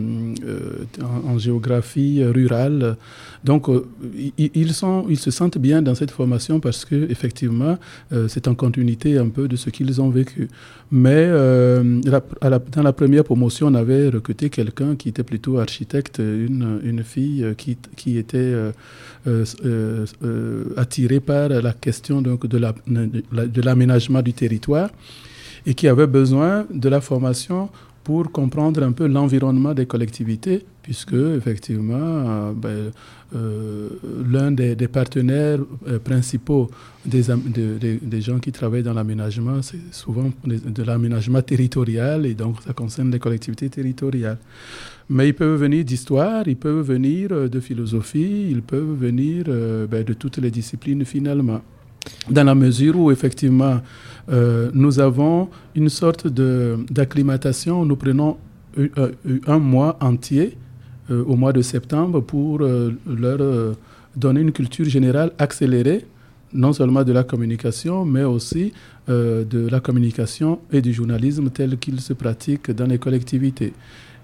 en, 1.01 1.37
géographie 1.37 2.23
rurale. 2.23 2.95
Donc, 3.43 3.67
ils, 4.37 4.73
sont, 4.73 5.05
ils 5.09 5.17
se 5.17 5.31
sentent 5.31 5.57
bien 5.57 5.81
dans 5.81 5.95
cette 5.95 6.11
formation 6.11 6.59
parce 6.59 6.85
que 6.85 7.09
effectivement, 7.09 7.77
c'est 8.27 8.47
en 8.47 8.55
continuité 8.55 9.17
un 9.17 9.29
peu 9.29 9.47
de 9.47 9.55
ce 9.55 9.69
qu'ils 9.69 9.99
ont 9.99 10.09
vécu. 10.09 10.47
Mais 10.91 11.27
dans 11.27 12.83
la 12.83 12.93
première 12.93 13.23
promotion, 13.23 13.67
on 13.67 13.73
avait 13.73 14.09
recruté 14.09 14.49
quelqu'un 14.49 14.95
qui 14.95 15.09
était 15.09 15.23
plutôt 15.23 15.57
architecte, 15.57 16.19
une, 16.19 16.79
une 16.83 17.03
fille 17.03 17.45
qui, 17.57 17.77
qui 17.97 18.17
était 18.17 18.53
attirée 20.77 21.19
par 21.19 21.49
la 21.49 21.73
question 21.73 22.21
donc, 22.21 22.45
de 22.47 23.61
l'aménagement 23.61 24.21
du 24.21 24.33
territoire 24.33 24.89
et 25.65 25.73
qui 25.73 25.87
avait 25.87 26.07
besoin 26.07 26.65
de 26.71 26.89
la 26.89 27.01
formation 27.01 27.69
pour 28.03 28.31
comprendre 28.31 28.83
un 28.83 28.91
peu 28.91 29.07
l'environnement 29.07 29.73
des 29.73 29.85
collectivités, 29.85 30.65
puisque 30.81 31.13
effectivement, 31.13 31.95
euh, 31.95 32.51
ben, 32.53 32.91
euh, 33.35 33.89
l'un 34.29 34.51
des, 34.51 34.75
partenaires 34.87 35.59
euh, 35.87 35.99
principaux 35.99 36.69
des, 37.05 37.23
des, 38.01 38.21
gens 38.21 38.39
qui 38.39 38.51
travaillent 38.51 38.83
dans 38.83 38.93
l'aménagement, 38.93 39.61
c'est 39.61 39.79
souvent 39.91 40.31
de, 40.45 40.83
l'aménagement 40.83 41.41
territorial, 41.41 42.25
et 42.25 42.33
donc 42.33 42.57
ça 42.65 42.73
concerne 42.73 43.09
les 43.11 43.19
collectivités 43.19 43.69
territoriales. 43.69 44.37
Mais 45.09 45.29
ils 45.29 45.33
peuvent 45.33 45.59
venir 45.59 45.83
d'histoire, 45.85 46.47
ils 46.47 46.57
peuvent 46.57 46.85
venir 46.85 47.49
de 47.49 47.59
philosophie, 47.59 48.47
ils 48.49 48.61
peuvent 48.61 48.95
venir 48.95 49.45
ben, 49.89 50.03
de 50.03 50.13
toutes 50.13 50.37
les 50.37 50.51
disciplines 50.51 51.05
finalement 51.05 51.61
dans 52.29 52.43
la 52.43 52.55
mesure 52.55 52.97
où 52.97 53.11
effectivement 53.11 53.81
euh, 54.31 54.69
nous 54.73 54.99
avons 54.99 55.49
une 55.75 55.89
sorte 55.89 56.27
d'acclimatation. 56.27 57.85
Nous 57.85 57.95
prenons 57.95 58.37
un, 59.47 59.59
mois 59.59 59.97
entier 60.01 60.57
euh, 61.11 61.23
au 61.25 61.35
mois 61.35 61.53
de 61.53 61.61
septembre 61.61 62.21
pour 62.21 62.61
euh, 62.61 62.91
leur 63.05 63.75
donner 64.15 64.41
une 64.41 64.51
culture 64.51 64.85
générale 64.85 65.31
accélérée, 65.37 66.05
non 66.53 66.71
seulement 66.71 67.03
de 67.03 67.11
la 67.11 67.23
communication, 67.23 68.05
mais 68.05 68.23
aussi 68.23 68.73
de 69.07 69.67
la 69.69 69.81
communication 69.81 70.59
et 70.71 70.81
du 70.81 70.93
journalisme 70.93 71.49
tel 71.49 71.77
qu'il 71.77 71.99
se 71.99 72.13
pratique 72.13 72.71
dans 72.71 72.85
les 72.85 72.99
collectivités. 72.99 73.73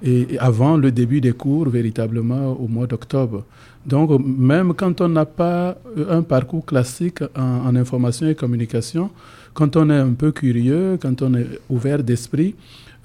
Et, 0.02 0.38
avant 0.40 0.78
le 0.78 0.92
début 0.92 1.20
des 1.20 1.34
cours, 1.34 1.68
véritablement 1.68 2.54
au 2.54 2.68
mois 2.68 2.88
d'octobre. 2.88 3.44
Donc, 3.86 4.20
même 4.24 4.74
quand 4.74 5.02
on 5.02 5.10
n'a 5.10 5.26
pas 5.26 5.78
un 6.10 6.22
parcours 6.22 6.66
classique 6.66 7.22
en 7.36 7.76
information 7.76 8.28
et 8.28 8.36
communication, 8.36 9.10
quand 9.54 9.76
on 9.78 9.90
est 9.90 9.98
un 9.98 10.14
peu 10.14 10.32
curieux, 10.32 10.98
quand 11.02 11.22
on 11.22 11.34
est 11.34 11.48
ouvert 11.70 12.04
d'esprit, 12.04 12.56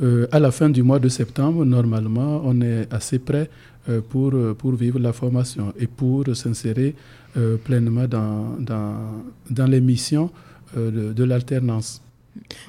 euh, 0.03 0.27
à 0.33 0.41
la 0.41 0.51
fin 0.51 0.69
du 0.69 0.83
mois 0.83 0.99
de 0.99 1.09
septembre, 1.09 1.65
normalement, 1.65 2.43
on 2.45 2.61
est 2.61 2.93
assez 2.93 3.19
prêt 3.19 3.49
euh, 3.89 4.01
pour, 4.01 4.35
euh, 4.35 4.55
pour 4.55 4.73
vivre 4.73 4.99
la 4.99 5.13
formation 5.13 5.73
et 5.79 5.87
pour 5.87 6.25
s'insérer 6.35 6.95
pleinement 7.65 8.07
dans, 8.07 8.57
dans, 8.61 8.95
dans 9.51 9.67
les 9.67 9.81
missions 9.81 10.31
de 10.77 11.25
l'alternance. 11.25 12.01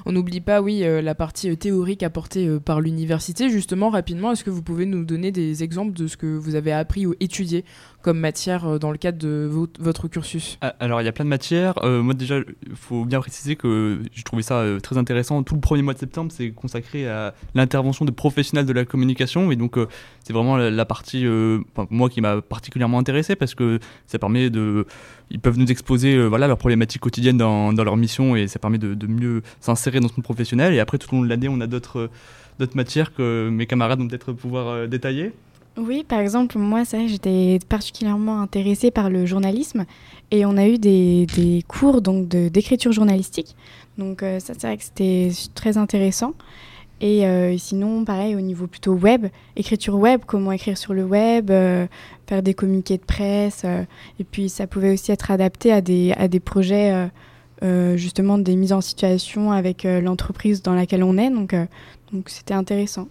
On 0.04 0.10
n'oublie 0.10 0.40
pas, 0.40 0.60
oui, 0.60 0.80
la 0.80 1.14
partie 1.14 1.56
théorique 1.56 2.02
apportée 2.02 2.58
par 2.58 2.80
l'université. 2.80 3.48
Justement, 3.48 3.90
rapidement, 3.90 4.32
est-ce 4.32 4.42
que 4.42 4.50
vous 4.50 4.62
pouvez 4.62 4.84
nous 4.84 5.04
donner 5.04 5.30
des 5.30 5.62
exemples 5.62 5.92
de 5.92 6.08
ce 6.08 6.16
que 6.16 6.26
vous 6.26 6.56
avez 6.56 6.72
appris 6.72 7.06
ou 7.06 7.14
étudié 7.20 7.64
matière 8.12 8.66
euh, 8.66 8.78
dans 8.78 8.90
le 8.90 8.98
cadre 8.98 9.18
de 9.18 9.50
votre 9.78 10.08
cursus? 10.08 10.58
Ah, 10.60 10.74
Alors, 10.80 11.00
il 11.00 11.04
y 11.04 11.08
a 11.08 11.12
plein 11.12 11.24
de 11.24 11.30
matières. 11.30 11.74
Euh, 11.84 12.02
moi, 12.02 12.14
déjà, 12.14 12.38
il 12.38 12.76
faut 12.76 13.04
bien 13.04 13.20
préciser 13.20 13.56
que 13.56 14.00
j'ai 14.12 14.22
trouvé 14.22 14.42
ça 14.42 14.58
euh, 14.58 14.80
très 14.80 14.98
intéressant. 14.98 15.42
Tout 15.42 15.54
le 15.54 15.60
premier 15.60 15.82
mois 15.82 15.94
de 15.94 15.98
septembre, 15.98 16.32
c'est 16.32 16.50
consacré 16.50 17.08
à 17.08 17.34
l'intervention 17.54 18.04
de 18.04 18.10
professionnels 18.10 18.66
de 18.66 18.72
la 18.72 18.84
communication. 18.84 19.50
Et 19.50 19.56
donc, 19.56 19.78
c'est 20.24 20.32
vraiment 20.32 20.56
la, 20.56 20.84
partie, 20.84 21.26
moi, 21.90 22.08
qui 22.08 22.20
m'a 22.20 22.40
particulièrement 22.40 22.98
intéressé 22.98 23.36
parce 23.36 23.54
que 23.54 23.78
ça 24.06 24.18
permet 24.18 24.50
de. 24.50 24.86
Ils 25.30 25.40
peuvent 25.40 25.58
nous 25.58 25.66
exposer 25.66 26.24
voilà, 26.28 26.46
leurs 26.46 26.58
problématiques 26.58 27.02
quotidiennes 27.02 27.38
dans, 27.38 27.72
leur 27.72 27.96
mission 27.96 28.36
et 28.36 28.46
ça 28.46 28.58
permet 28.58 28.78
de, 28.78 29.06
mieux 29.06 29.42
s'insérer 29.60 30.00
dans 30.00 30.08
ce 30.08 30.14
monde 30.14 30.24
professionnel. 30.24 30.74
Et 30.74 30.80
après, 30.80 30.98
tout 30.98 31.12
au 31.12 31.16
long 31.16 31.22
de 31.22 31.28
l'année, 31.28 31.48
on 31.48 31.60
a 31.60 31.66
d'autres 31.66 32.10
matières 32.74 33.12
que 33.12 33.48
mes 33.50 33.66
camarades 33.66 33.98
vont 33.98 34.08
peut-être 34.08 34.32
pouvoir 34.32 34.88
détailler. 34.88 35.32
Oui, 35.76 36.04
par 36.04 36.20
exemple, 36.20 36.56
moi, 36.58 36.84
j'étais 37.06 37.58
particulièrement 37.68 38.40
intéressée 38.40 38.90
par 38.90 39.10
le 39.10 39.26
journalisme 39.26 39.84
et 40.30 40.46
on 40.46 40.56
a 40.56 40.66
eu 40.66 40.78
des, 40.78 41.62
cours 41.68 42.00
donc 42.00 42.28
d'écriture 42.28 42.92
journalistique. 42.92 43.54
Donc 43.98 44.22
euh, 44.22 44.40
ça, 44.40 44.54
c'est 44.56 44.66
vrai 44.66 44.76
que 44.78 44.84
c'était 44.84 45.30
très 45.54 45.76
intéressant. 45.76 46.32
Et 47.02 47.26
euh, 47.26 47.58
sinon, 47.58 48.06
pareil, 48.06 48.36
au 48.36 48.40
niveau 48.40 48.66
plutôt 48.66 48.94
web, 48.94 49.26
écriture 49.54 49.96
web, 49.96 50.22
comment 50.26 50.50
écrire 50.50 50.78
sur 50.78 50.94
le 50.94 51.04
web, 51.04 51.50
euh, 51.50 51.86
faire 52.26 52.42
des 52.42 52.54
communiqués 52.54 52.96
de 52.96 53.04
presse. 53.04 53.66
et 54.18 54.24
puis, 54.24 54.48
ça 54.48 54.66
pouvait 54.66 54.94
aussi 54.94 55.12
être 55.12 55.30
adapté 55.30 55.72
à 55.72 55.82
des, 55.82 56.12
à 56.16 56.26
des 56.26 56.40
projets, 56.40 57.10
justement, 57.96 58.38
des 58.38 58.56
mises 58.56 58.72
en 58.72 58.80
situation 58.80 59.52
avec 59.52 59.84
l'entreprise 59.84 60.62
dans 60.62 60.74
laquelle 60.74 61.04
on 61.04 61.18
est. 61.18 61.30
Donc, 61.30 61.54
donc 62.12 62.30
c'était 62.30 62.54
intéressant. 62.54 63.08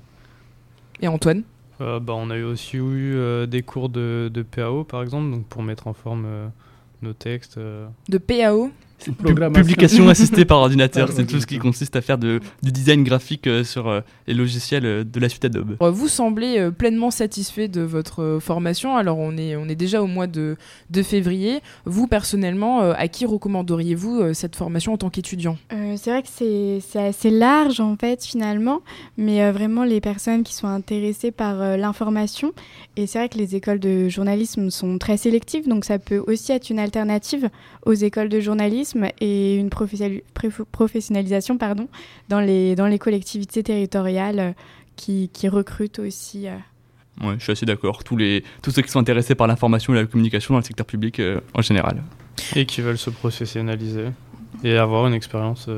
Et 1.01 1.07
Antoine? 1.07 1.43
Euh, 1.81 1.99
bah, 1.99 2.13
on 2.15 2.29
a 2.29 2.41
aussi 2.41 2.77
eu 2.77 3.15
euh, 3.15 3.45
des 3.45 3.61
cours 3.61 3.89
de, 3.89 4.29
de, 4.33 4.41
PAO 4.43 4.83
par 4.83 5.01
exemple, 5.01 5.31
donc 5.31 5.45
pour 5.47 5.61
mettre 5.63 5.87
en 5.87 5.93
forme 5.93 6.25
euh, 6.25 6.47
nos 7.01 7.13
textes. 7.13 7.57
De 7.57 8.17
PAO 8.17 8.71
Publication 9.53 10.09
assistée 10.09 10.45
par 10.45 10.59
ordinateur, 10.59 11.11
c'est 11.11 11.25
tout 11.25 11.39
ce 11.39 11.45
qui 11.45 11.59
consiste 11.59 11.95
à 11.95 12.01
faire 12.01 12.17
de, 12.17 12.39
du 12.63 12.71
design 12.71 13.03
graphique 13.03 13.47
euh, 13.47 13.63
sur 13.63 13.87
euh, 13.87 14.01
les 14.27 14.33
logiciels 14.33 14.85
euh, 14.85 15.03
de 15.03 15.19
la 15.19 15.29
suite 15.29 15.45
Adobe. 15.45 15.75
Vous 15.79 16.07
semblez 16.07 16.69
pleinement 16.71 17.11
satisfait 17.11 17.67
de 17.67 17.81
votre 17.81 18.39
formation. 18.41 18.95
Alors 18.97 19.17
on 19.19 19.37
est, 19.37 19.55
on 19.55 19.67
est 19.67 19.75
déjà 19.75 20.01
au 20.01 20.07
mois 20.07 20.27
de, 20.27 20.55
de 20.89 21.03
février. 21.03 21.59
Vous 21.85 22.07
personnellement, 22.07 22.79
à 22.91 23.07
qui 23.07 23.25
recommanderiez-vous 23.25 24.33
cette 24.33 24.55
formation 24.55 24.93
en 24.93 24.97
tant 24.97 25.09
qu'étudiant? 25.09 25.57
C'est 25.97 26.09
vrai 26.09 26.23
que 26.23 26.29
c'est 26.29 26.99
assez 26.99 27.29
large 27.29 27.79
en 27.79 27.95
fait 27.95 28.23
finalement, 28.23 28.81
mais 29.17 29.51
vraiment 29.51 29.83
les 29.83 30.01
personnes 30.01 30.43
qui 30.43 30.53
sont 30.53 30.67
intéressées 30.67 31.31
par 31.31 31.77
l'information. 31.77 32.53
Et 32.97 33.07
c'est 33.07 33.19
vrai 33.19 33.29
que 33.29 33.37
les 33.37 33.55
écoles 33.55 33.79
de 33.79 34.09
journalisme 34.09 34.69
sont 34.69 34.97
très 34.97 35.17
sélectives, 35.17 35.67
donc 35.67 35.85
ça 35.85 35.99
peut 35.99 36.23
aussi 36.25 36.51
être 36.51 36.69
une 36.69 36.79
alternative 36.79 37.49
aux 37.85 37.93
écoles 37.93 38.29
de 38.29 38.39
journalisme 38.39 38.84
et 39.19 39.55
une 39.55 39.69
professionnalisation 39.69 41.57
pardon, 41.57 41.87
dans, 42.29 42.39
les, 42.39 42.75
dans 42.75 42.87
les 42.87 42.99
collectivités 42.99 43.63
territoriales 43.63 44.39
euh, 44.39 44.51
qui, 44.95 45.29
qui 45.33 45.47
recrutent 45.47 45.99
aussi. 45.99 46.47
Euh. 46.47 46.57
Ouais, 47.21 47.35
je 47.37 47.43
suis 47.43 47.51
assez 47.53 47.65
d'accord. 47.65 48.03
Tous, 48.03 48.17
les, 48.17 48.43
tous 48.61 48.71
ceux 48.71 48.81
qui 48.81 48.91
sont 48.91 48.99
intéressés 48.99 49.35
par 49.35 49.47
l'information 49.47 49.93
et 49.93 49.97
la 49.97 50.05
communication 50.05 50.53
dans 50.53 50.59
le 50.59 50.65
secteur 50.65 50.85
public 50.85 51.19
euh, 51.19 51.39
en 51.53 51.61
général. 51.61 52.03
Et 52.55 52.65
qui 52.65 52.81
veulent 52.81 52.97
se 52.97 53.09
professionnaliser 53.09 54.07
et 54.63 54.77
avoir 54.77 55.07
une 55.07 55.13
expérience 55.13 55.69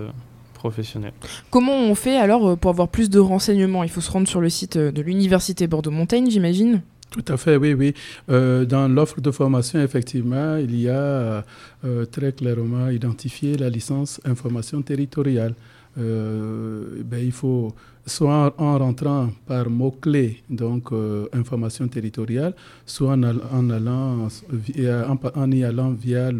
professionnelle. 0.53 1.13
Comment 1.51 1.75
on 1.75 1.93
fait 1.93 2.17
alors 2.17 2.57
pour 2.57 2.71
avoir 2.71 2.87
plus 2.87 3.09
de 3.09 3.19
renseignements? 3.19 3.83
Il 3.83 3.89
faut 3.89 4.01
se 4.01 4.09
rendre 4.09 4.27
sur 4.27 4.41
le 4.41 4.49
site 4.49 4.77
de 4.77 5.01
l'Université 5.01 5.67
Bordeaux-Montaigne, 5.67 6.29
j'imagine? 6.31 6.81
Tout 7.17 7.33
à 7.33 7.37
fait, 7.37 7.57
oui, 7.57 7.73
oui. 7.73 7.93
Euh, 8.29 8.65
dans 8.65 8.87
l'offre 8.87 9.21
de 9.21 9.31
formation, 9.31 9.79
effectivement, 9.81 10.57
il 10.57 10.79
y 10.79 10.89
a 10.89 11.43
euh, 11.83 12.05
très 12.05 12.31
clairement 12.31 12.89
identifié 12.89 13.57
la 13.57 13.69
licence 13.69 14.21
information 14.25 14.81
territoriale. 14.81 15.53
Euh, 15.97 17.01
ben, 17.03 17.23
il 17.23 17.31
faut, 17.31 17.73
soit 18.05 18.53
en, 18.57 18.77
rentrant 18.77 19.31
par 19.47 19.69
mots-clés, 19.69 20.43
donc 20.49 20.89
information 21.33 21.87
territoriale, 21.87 22.53
soit 22.85 23.13
en, 23.13 23.23
en 23.23 23.69
allant, 23.69 24.27
en, 24.27 25.51
y 25.51 25.63
allant 25.63 25.91
via 25.91 26.31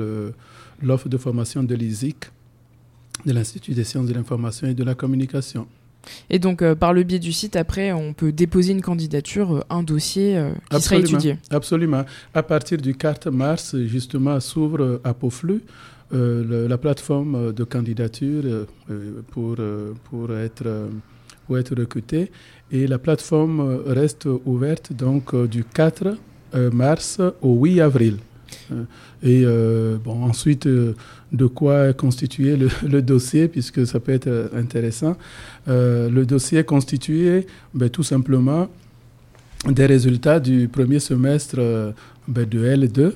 l'offre 0.82 1.10
de 1.10 1.18
formation 1.18 1.64
de 1.64 1.74
l'ISIC, 1.74 2.26
de 3.26 3.34
l'Institut 3.34 3.74
des 3.74 3.84
sciences 3.84 4.08
de 4.08 4.14
l'information 4.14 4.68
et 4.68 4.76
de 4.76 4.84
la 4.84 4.94
communication. 4.94 5.68
Et 6.30 6.40
donc, 6.40 6.62
euh, 6.62 6.76
par 6.76 6.94
le 6.94 7.04
biais 7.04 7.20
du 7.20 7.32
site, 7.32 7.56
après, 7.56 7.92
on 7.92 8.14
peut 8.14 8.32
déposer 8.32 8.74
une 8.74 8.82
candidature, 8.82 9.58
euh, 9.58 9.62
un 9.70 9.84
dossier 9.84 10.38
euh, 10.38 10.52
qui 10.70 10.82
sera 10.82 10.98
étudié. 10.98 11.38
Absolument. 11.50 12.04
À 12.34 12.44
partir 12.44 12.78
du 12.78 12.96
4 12.96 13.30
mars, 13.32 13.76
justement, 13.86 14.40
s'ouvre 14.40 15.00
à 15.04 15.14
Poflu 15.14 15.62
la 16.12 16.78
plateforme 16.78 17.52
de 17.52 17.64
candidature 17.66 18.66
pour, 19.32 19.58
pour, 20.06 20.34
être, 20.34 20.88
pour 21.46 21.58
être 21.58 21.76
recruté. 21.76 22.32
Et 22.72 22.88
la 22.88 22.98
plateforme 22.98 23.82
reste 23.86 24.26
ouverte 24.46 24.94
donc 24.94 25.36
du 25.48 25.66
4 25.66 26.16
mars 26.72 27.20
au 27.42 27.56
8 27.56 27.82
avril. 27.82 28.18
Et 29.24 29.46
bon, 30.04 30.24
ensuite, 30.24 30.68
de 31.32 31.46
quoi 31.46 31.90
est 31.90 31.98
constitué 31.98 32.58
le, 32.88 33.02
dossier, 33.02 33.48
puisque 33.48 33.86
ça 33.86 34.00
peut 34.00 34.12
être 34.14 34.52
intéressant. 34.56 35.18
Euh, 35.68 36.10
le 36.10 36.26
dossier 36.26 36.60
est 36.60 36.64
constitué 36.64 37.48
ben, 37.74 37.90
tout 37.90 38.04
simplement 38.04 38.70
des 39.68 39.86
résultats 39.86 40.40
du 40.40 40.68
premier 40.68 41.00
semestre 41.00 41.56
euh, 41.60 41.92
ben, 42.28 42.48
de 42.48 42.66
L2 42.66 43.14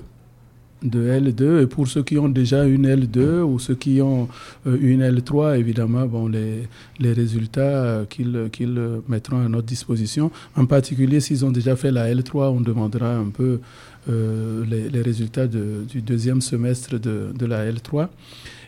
de 0.84 1.12
L2. 1.12 1.64
Et 1.64 1.68
pour 1.68 1.88
ceux 1.88 2.04
qui 2.04 2.18
ont 2.18 2.30
déjà 2.30 2.66
une 2.66 2.88
L2 2.88 3.42
ou 3.42 3.60
ceux 3.60 3.76
qui 3.76 4.02
ont 4.02 4.28
euh, 4.68 4.78
une 4.82 5.02
L3, 5.02 5.58
évidemment, 5.58 6.06
bon, 6.06 6.28
les, 6.28 6.68
les 7.00 7.14
résultats 7.14 7.62
euh, 7.62 8.06
qu'ils 8.06 8.50
qu'ils 8.52 8.80
mettront 9.08 9.46
à 9.46 9.50
notre 9.50 9.68
disposition. 9.68 10.32
En 10.56 10.66
particulier, 10.66 11.20
s'ils 11.20 11.46
ont 11.46 11.52
déjà 11.52 11.76
fait 11.76 11.92
la 11.92 12.12
L3, 12.14 12.50
on 12.50 12.62
demandera 12.62 13.16
un 13.16 13.30
peu 13.30 13.60
euh, 14.10 14.66
les, 14.66 15.02
résultats 15.02 15.46
du 15.46 16.02
deuxième 16.02 16.42
semestre 16.42 16.98
de, 17.00 17.46
la 17.46 17.72
L3. 17.72 18.08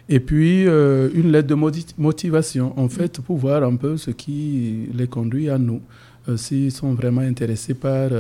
Et 0.07 0.19
puis, 0.19 0.67
euh, 0.67 1.09
une 1.15 1.31
lettre 1.31 1.47
de 1.47 1.55
motivation, 1.97 2.77
en 2.79 2.87
fait, 2.87 3.19
pour 3.19 3.37
voir 3.37 3.63
un 3.63 3.75
peu 3.75 3.97
ce 3.97 4.11
qui 4.11 4.89
les 4.93 5.07
conduit 5.07 5.49
à 5.49 5.57
nous. 5.57 5.81
Euh, 6.29 6.37
S'ils 6.37 6.71
sont 6.71 6.93
vraiment 6.93 7.21
intéressés 7.21 7.73
par 7.73 8.11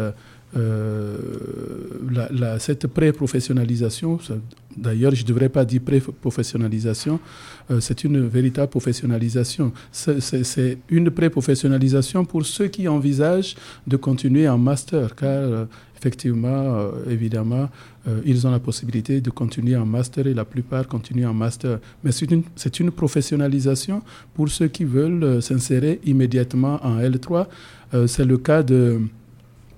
cette 2.59 2.87
pré-professionnalisation, 2.87 4.19
d'ailleurs, 4.75 5.13
je 5.13 5.21
ne 5.21 5.27
devrais 5.27 5.49
pas 5.49 5.65
dire 5.65 5.81
pré-professionnalisation, 5.81 7.19
c'est 7.79 8.03
une 8.03 8.27
véritable 8.27 8.69
professionnalisation. 8.69 9.71
C'est 9.91 10.77
une 10.89 11.11
pré-professionnalisation 11.11 12.25
pour 12.25 12.43
ceux 12.45 12.67
qui 12.67 12.87
envisagent 12.87 13.55
de 13.85 13.97
continuer 13.97 14.47
en 14.49 14.57
master, 14.57 15.15
car 15.15 15.67
effectivement, 16.03 16.91
évidemment, 17.09 17.69
ils 18.25 18.45
ont 18.45 18.51
la 18.51 18.59
possibilité 18.59 19.21
de 19.21 19.29
continuer 19.29 19.77
en 19.77 19.85
master 19.85 20.27
et 20.27 20.33
la 20.33 20.43
plupart 20.43 20.85
continuent 20.87 21.27
en 21.27 21.33
master. 21.33 21.79
Mais 22.03 22.11
c'est 22.11 22.79
une, 22.79 22.91
professionnalisation 22.91 24.01
pour 24.33 24.49
ceux 24.49 24.67
qui 24.67 24.83
veulent 24.83 25.41
s'insérer 25.41 26.01
immédiatement 26.05 26.79
en 26.83 26.99
L3. 26.99 27.47
c'est 28.07 28.25
le 28.25 28.37
cas 28.37 28.63
de 28.63 29.01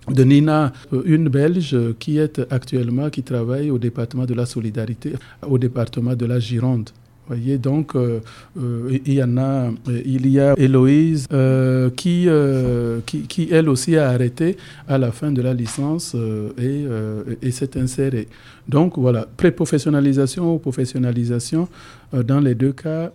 de 0.10 0.24
Nina, 0.24 0.72
une 1.06 1.30
Belge 1.30 1.76
qui 1.98 2.20
est 2.20 2.40
actuellement, 2.52 3.10
qui 3.10 3.24
travaille 3.24 3.72
au 3.72 3.80
département 3.80 4.26
de 4.26 4.34
la 4.36 4.46
solidarité, 4.46 5.14
au 5.42 5.58
département 5.58 6.16
de 6.16 6.26
la 6.26 6.40
Gironde. 6.40 6.90
Voyez, 7.28 7.58
donc, 7.58 7.96
euh, 7.96 8.20
euh, 8.60 9.00
il 9.06 9.14
y 9.14 9.22
a, 9.22 9.72
il 10.06 10.54
Héloïse 10.58 11.28
euh, 11.34 11.90
qui, 11.90 12.26
euh, 12.28 13.00
qui, 13.06 13.50
elle 13.52 13.68
aussi, 13.68 13.98
a 13.98 14.10
arrêté 14.10 14.58
à 14.88 14.98
la 14.98 15.12
fin 15.12 15.32
de 15.32 15.42
la 15.42 15.54
licence 15.54 16.14
euh, 16.16 16.50
et, 16.58 16.86
euh, 16.88 17.24
et 17.42 17.50
s'est 17.52 17.78
insérée. 17.80 18.28
Donc, 18.70 18.98
voilà, 18.98 19.28
pré-professionnalisation 19.38 20.54
ou 20.54 20.60
professionnalisation, 20.60 21.68
dans 22.14 22.40
les 22.40 22.54
deux 22.56 22.72
cas, 22.74 23.12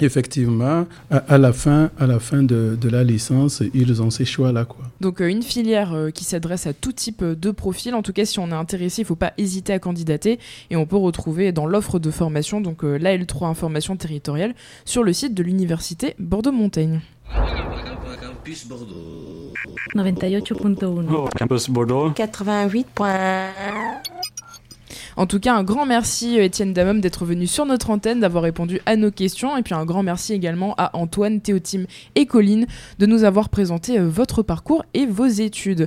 effectivement, 0.00 0.86
à, 1.10 1.16
à, 1.16 1.38
la 1.38 1.52
fin, 1.52 1.90
à 1.98 2.06
la 2.06 2.18
fin 2.18 2.42
de, 2.42 2.76
de, 2.80 2.88
la 2.88 3.04
licence, 3.04 3.62
ils 3.74 4.02
ont 4.02 4.10
ces 4.10 4.24
choix-là. 4.24 4.64
Quoi. 4.64 4.84
Donc 5.00 5.20
euh, 5.20 5.28
une 5.28 5.42
filière 5.42 5.92
euh, 5.92 6.10
qui 6.10 6.24
s'adresse 6.24 6.66
à 6.66 6.72
tout 6.72 6.92
type 6.92 7.24
de 7.24 7.50
profil. 7.50 7.94
En 7.94 8.02
tout 8.02 8.12
cas, 8.12 8.24
si 8.24 8.38
on 8.38 8.48
est 8.48 8.52
intéressé, 8.52 9.02
il 9.02 9.04
ne 9.04 9.08
faut 9.08 9.16
pas 9.16 9.32
hésiter 9.38 9.72
à 9.72 9.78
candidater. 9.78 10.38
Et 10.70 10.76
on 10.76 10.86
peut 10.86 10.96
retrouver 10.96 11.52
dans 11.52 11.66
l'offre 11.66 11.98
de 11.98 12.10
formation, 12.10 12.60
donc 12.60 12.84
euh, 12.84 12.96
la 12.96 13.16
L3 13.16 13.46
Information 13.46 13.96
Territoriale, 13.96 14.54
sur 14.84 15.02
le 15.02 15.12
site 15.12 15.34
de 15.34 15.42
l'Université 15.42 16.14
Bordeaux-Montaigne. 16.18 17.00
Campus 18.44 18.66
Bordeaux. 18.66 19.52
98.1 19.94 21.38
Campus 21.38 21.70
Bordeaux. 21.70 22.10
88. 22.10 22.86
En 25.16 25.26
tout 25.26 25.38
cas, 25.40 25.54
un 25.54 25.62
grand 25.62 25.86
merci 25.86 26.38
Étienne 26.38 26.72
Damom 26.72 27.00
d'être 27.00 27.24
venu 27.24 27.46
sur 27.46 27.66
notre 27.66 27.90
antenne, 27.90 28.20
d'avoir 28.20 28.44
répondu 28.44 28.80
à 28.86 28.96
nos 28.96 29.10
questions 29.10 29.56
et 29.56 29.62
puis 29.62 29.74
un 29.74 29.84
grand 29.84 30.02
merci 30.02 30.32
également 30.32 30.74
à 30.76 30.96
Antoine, 30.96 31.40
Théotime 31.40 31.86
et 32.14 32.26
Colline 32.26 32.66
de 32.98 33.06
nous 33.06 33.24
avoir 33.24 33.48
présenté 33.48 33.98
votre 33.98 34.42
parcours 34.42 34.84
et 34.94 35.06
vos 35.06 35.26
études. 35.26 35.82